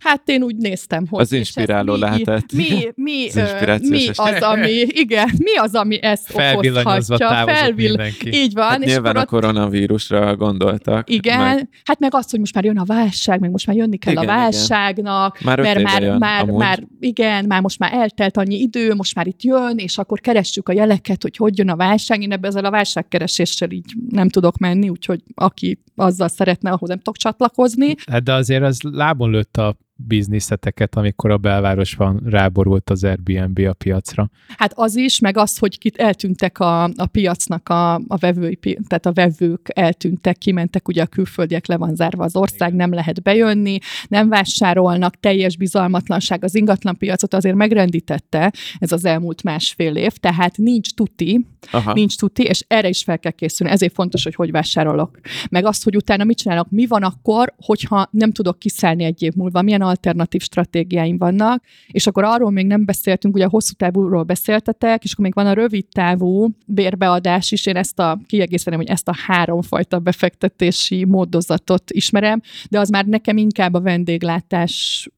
[0.00, 1.20] Hát én úgy néztem, hogy...
[1.20, 2.52] Az inspiráló mi, lehetett.
[2.52, 3.28] Mi, mi,
[3.66, 7.28] az mi az, ami, igen, mi az, ami ezt okozhatja.
[7.28, 8.00] Felvill...
[8.24, 8.68] Így van.
[8.68, 11.10] Hát és nyilván a koronavírusra gondoltak.
[11.10, 11.68] Igen, meg...
[11.84, 14.24] hát meg azt, hogy most már jön a válság, meg most már jönni kell igen,
[14.24, 15.54] a válságnak, igen.
[15.54, 19.26] Már mert már, jön, már, már, igen, már most már eltelt annyi idő, most már
[19.26, 22.22] itt jön, és akkor keressük a jeleket, hogy hogy jön a válság.
[22.22, 26.98] Én ebbe ezzel a válságkereséssel így nem tudok menni, úgyhogy aki azzal szeretne, ahhoz nem
[26.98, 27.94] tudok csatlakozni.
[28.10, 33.72] Hát de azért az lábon lőtt a bizniszeteket, amikor a belvárosban ráborult az Airbnb a
[33.72, 34.30] piacra.
[34.56, 39.06] Hát az is, meg az, hogy kit eltűntek a, a piacnak a, a vevői, tehát
[39.06, 43.78] a vevők eltűntek, kimentek, ugye a külföldiek le van zárva az ország, nem lehet bejönni,
[44.08, 50.56] nem vásárolnak, teljes bizalmatlanság az ingatlan piacot azért megrendítette ez az elmúlt másfél év, tehát
[50.56, 51.92] nincs tuti, Aha.
[51.92, 55.18] nincs tuti, és erre is fel kell készülni, ezért fontos, hogy hogy vásárolok.
[55.50, 59.32] Meg azt, hogy utána mit csinálok, mi van akkor, hogyha nem tudok kiszállni egy év
[59.32, 64.22] múlva, milyen alternatív stratégiáim vannak, és akkor arról még nem beszéltünk, ugye a hosszú távúról
[64.22, 68.88] beszéltetek, és akkor még van a rövid távú bérbeadás is, én ezt a, kiegészíteném, hogy
[68.88, 72.40] ezt a háromfajta befektetési módozatot ismerem,
[72.70, 75.08] de az már nekem inkább a vendéglátás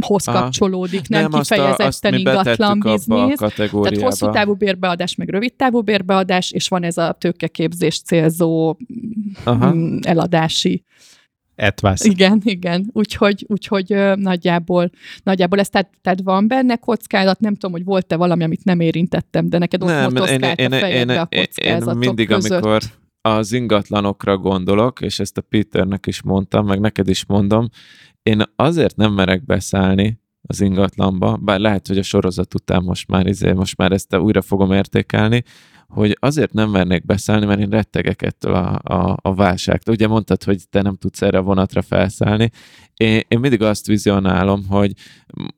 [0.00, 3.38] hoz kapcsolódik, nem, nem kifejezetten azt a, azt ingatlan biznisz.
[3.38, 8.76] Tehát hosszú távú bérbeadás, meg rövid távú bérbeadás, és van ez a tőkeképzés célzó
[9.44, 9.74] Aha.
[9.74, 10.84] Mm, eladási
[11.58, 12.04] Etvász.
[12.04, 12.90] Igen, igen.
[12.92, 14.90] Úgyhogy, úgyhogy nagyjából,
[15.22, 19.48] nagyjából ez, tehát, tehát van benne kockázat, nem tudom, hogy volt-e valami, amit nem érintettem,
[19.48, 22.50] de neked ott nem, én, én, a fejedbe én, a kockázatok én mindig, között.
[22.50, 22.82] amikor
[23.20, 27.68] az ingatlanokra gondolok, és ezt a Peternek is mondtam, meg neked is mondom,
[28.22, 33.26] én azért nem merek beszállni az ingatlanba, bár lehet, hogy a sorozat után most már,
[33.26, 35.44] izé, most már ezt újra fogom értékelni,
[35.88, 39.94] hogy azért nem mernék beszállni, mert én rettegek ettől a, a, a válságtól.
[39.94, 42.50] Ugye mondtad, hogy te nem tudsz erre a vonatra felszállni.
[42.94, 44.92] Én, én mindig azt vizionálom, hogy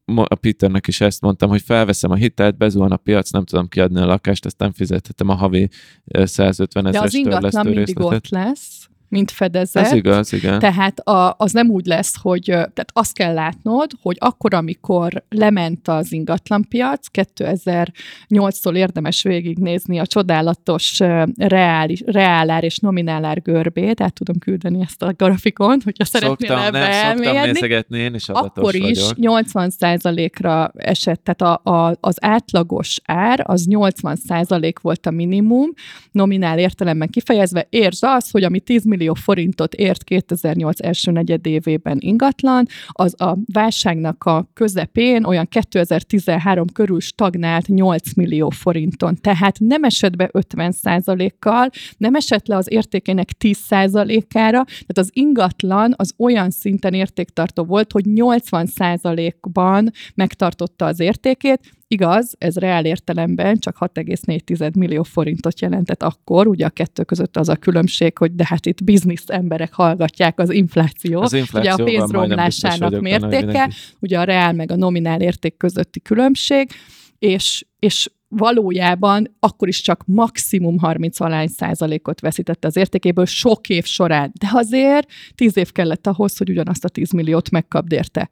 [0.04, 4.00] a Peternek is ezt mondtam, hogy felveszem a hitelt, bezuhan a piac, nem tudom kiadni
[4.00, 5.68] a lakást, ezt nem fizethetem a havi
[6.04, 9.84] 150 ezeres De az ingatlan mindig ott lesz mint fedezet.
[9.84, 10.58] Ez igaz, igen.
[10.58, 15.88] Tehát a, az nem úgy lesz, hogy tehát azt kell látnod, hogy akkor, amikor lement
[15.88, 20.98] az ingatlanpiac, 2008-tól érdemes végignézni a csodálatos
[21.36, 26.78] reális, reálár és nominálár görbét, tehát tudom küldeni ezt a grafikont, hogyha szeretnél szoktam, ebbe
[26.78, 27.58] nem, elmérni.
[27.58, 29.42] Szoktam én is Akkor is vagyok.
[29.42, 35.68] 80%-ra esett, tehát a, a, az átlagos ár az 80% volt a minimum,
[36.12, 41.96] nominál értelemben kifejezve, értsd az, hogy ami 10 millió millió forintot ért 2008 első negyedévében
[42.00, 49.16] ingatlan, az a válságnak a közepén olyan 2013 körül stagnált 8 millió forinton.
[49.20, 50.74] Tehát nem esett be 50
[51.38, 57.64] kal nem esett le az értékének 10 ára tehát az ingatlan az olyan szinten értéktartó
[57.64, 58.68] volt, hogy 80
[59.52, 61.60] ban megtartotta az értékét,
[61.92, 67.48] Igaz, ez reál értelemben csak 6,4 millió forintot jelentett akkor, ugye a kettő között az
[67.48, 71.84] a különbség, hogy de hát itt biznisz emberek hallgatják az infláció, az infláció ugye a
[71.84, 76.70] pénzromlásának mértéke, ugye a reál meg a nominál érték közötti különbség,
[77.18, 83.84] és, és valójában akkor is csak maximum 30 valány százalékot veszítette az értékéből sok év
[83.84, 84.32] során.
[84.40, 88.28] De azért 10 év kellett ahhoz, hogy ugyanazt a 10 milliót megkapd érte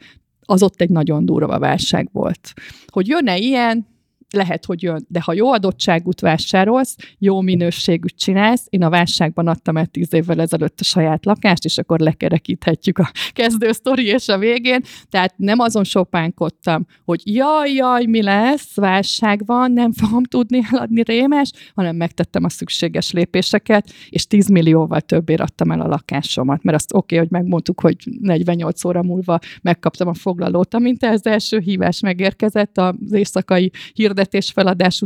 [0.51, 2.53] az ott egy nagyon durva válság volt.
[2.87, 3.87] Hogy jön-e ilyen,
[4.31, 9.77] lehet, hogy jön, de ha jó adottságút vásárolsz, jó minőségűt csinálsz, én a válságban adtam
[9.77, 14.39] el tíz évvel ezelőtt a saját lakást, és akkor lekerekíthetjük a kezdő sztori és a
[14.39, 20.61] végén, tehát nem azon sopánkodtam, hogy jaj, jaj, mi lesz, válság van, nem fogom tudni
[20.71, 26.63] eladni rémes, hanem megtettem a szükséges lépéseket, és 10 millióval többért adtam el a lakásomat,
[26.63, 31.27] mert azt oké, okay, hogy megmondtuk, hogy 48 óra múlva megkaptam a foglalót, amint ez
[31.27, 33.71] első hívás megérkezett az éjszakai
[34.19, 35.03] hirdetés feladás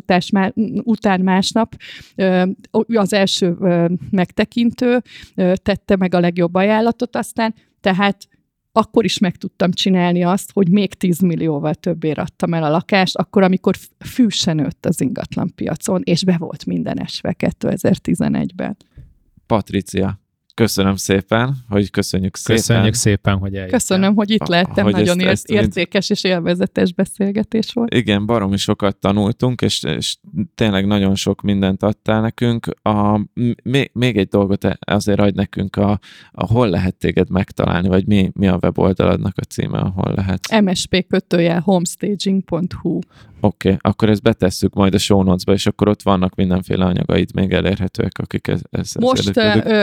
[0.84, 1.76] után másnap,
[2.86, 3.56] az első
[4.10, 5.02] megtekintő
[5.54, 8.28] tette meg a legjobb ajánlatot aztán, tehát
[8.72, 13.16] akkor is meg tudtam csinálni azt, hogy még 10 millióval többért adtam el a lakást,
[13.16, 18.76] akkor, amikor fűsen nőtt az ingatlan piacon, és be volt minden esve 2011-ben.
[19.46, 20.20] Patricia,
[20.62, 22.56] Köszönöm szépen, hogy köszönjük szépen.
[22.56, 23.78] Köszönjük szépen, hogy eljöttem.
[23.78, 27.94] Köszönöm, hogy itt lehettem, hogy nagyon ezt, ért, értékes és élvezetes beszélgetés volt.
[27.94, 30.16] Igen, baromi sokat tanultunk, és, és
[30.54, 32.66] tényleg nagyon sok mindent adtál nekünk.
[32.82, 33.20] A,
[33.62, 35.98] még, még egy dolgot azért adj nekünk, a,
[36.30, 40.60] a hol lehet téged megtalálni, vagy mi, mi a weboldaladnak a címe, ahol lehet?
[40.60, 42.98] msp kötőjel homestaging.hu
[43.44, 47.34] Oké, okay, akkor ezt betesszük majd a show notes-ba, és akkor ott vannak mindenféle anyagaid
[47.34, 49.36] még elérhetőek, akik ez, ez Most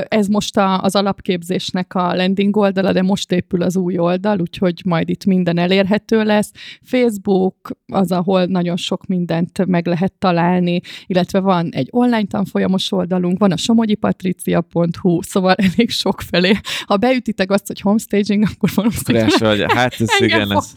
[0.07, 4.81] ez most a, az alapképzésnek a landing oldala, de most épül az új oldal, úgyhogy
[4.85, 6.51] majd itt minden elérhető lesz.
[6.83, 13.39] Facebook az, ahol nagyon sok mindent meg lehet találni, illetve van egy online tanfolyamos oldalunk,
[13.39, 16.53] van a somogyipatricia.hu, szóval elég sok felé.
[16.85, 20.73] Ha beütitek azt, hogy homestaging, akkor valószínűleg vagy, hát ez igen, ez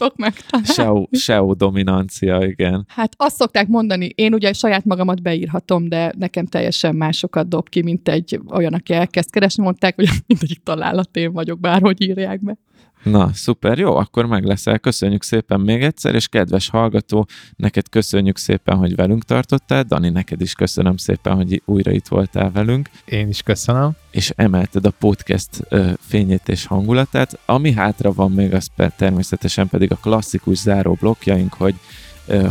[0.63, 2.85] SEO, SEO dominancia, igen igen.
[2.87, 7.81] Hát azt szokták mondani, én ugye saját magamat beírhatom, de nekem teljesen másokat dob ki,
[7.81, 12.57] mint egy olyan, aki elkezd keresni, mondták, hogy mindegyik találat én vagyok, bárhogy írják be.
[13.03, 14.79] Na, szuper, jó, akkor meg leszel.
[14.79, 19.83] Köszönjük szépen még egyszer, és kedves hallgató, neked köszönjük szépen, hogy velünk tartottál.
[19.83, 22.89] Dani, neked is köszönöm szépen, hogy újra itt voltál velünk.
[23.05, 23.91] Én is köszönöm.
[24.11, 27.39] És emelted a podcast ö, fényét és hangulatát.
[27.45, 31.75] Ami hátra van még, az per, természetesen pedig a klasszikus záró blokkjaink, hogy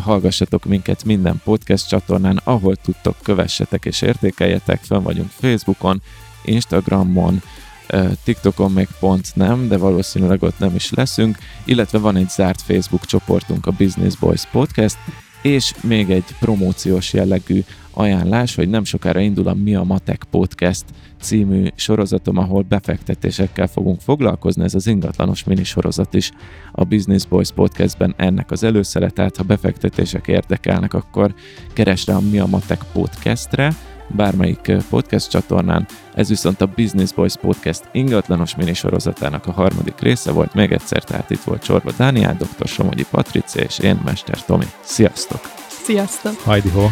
[0.03, 6.03] hallgassatok minket minden podcast csatornán, ahol tudtok, kövessetek és értékeljetek, fönn vagyunk Facebookon,
[6.45, 7.43] Instagramon,
[8.25, 13.05] TikTokon még pont nem, de valószínűleg ott nem is leszünk, illetve van egy zárt Facebook
[13.05, 14.99] csoportunk, a Business Boys Podcast,
[15.43, 20.85] és még egy promóciós jellegű ajánlás, hogy nem sokára indul a Mi a Matek Podcast
[21.21, 26.31] című sorozatom, ahol befektetésekkel fogunk foglalkozni, ez az ingatlanos minisorozat is
[26.73, 31.35] a Business Boys Podcastben ennek az előszeretet, ha befektetések érdekelnek, akkor
[31.73, 33.73] keresd rá a Mi a Matek Podcastre,
[34.17, 35.87] bármelyik podcast csatornán.
[36.15, 40.55] Ez viszont a Business Boys Podcast ingatlanos minisorozatának a harmadik része volt.
[40.55, 42.69] Még egyszer, tehát itt volt Csorba Dániel, dr.
[42.69, 44.67] Somogyi Patricia és én, Mester Tomi.
[44.81, 45.41] Sziasztok!
[45.69, 46.41] Sziasztok!
[46.45, 46.87] Hajdi ho!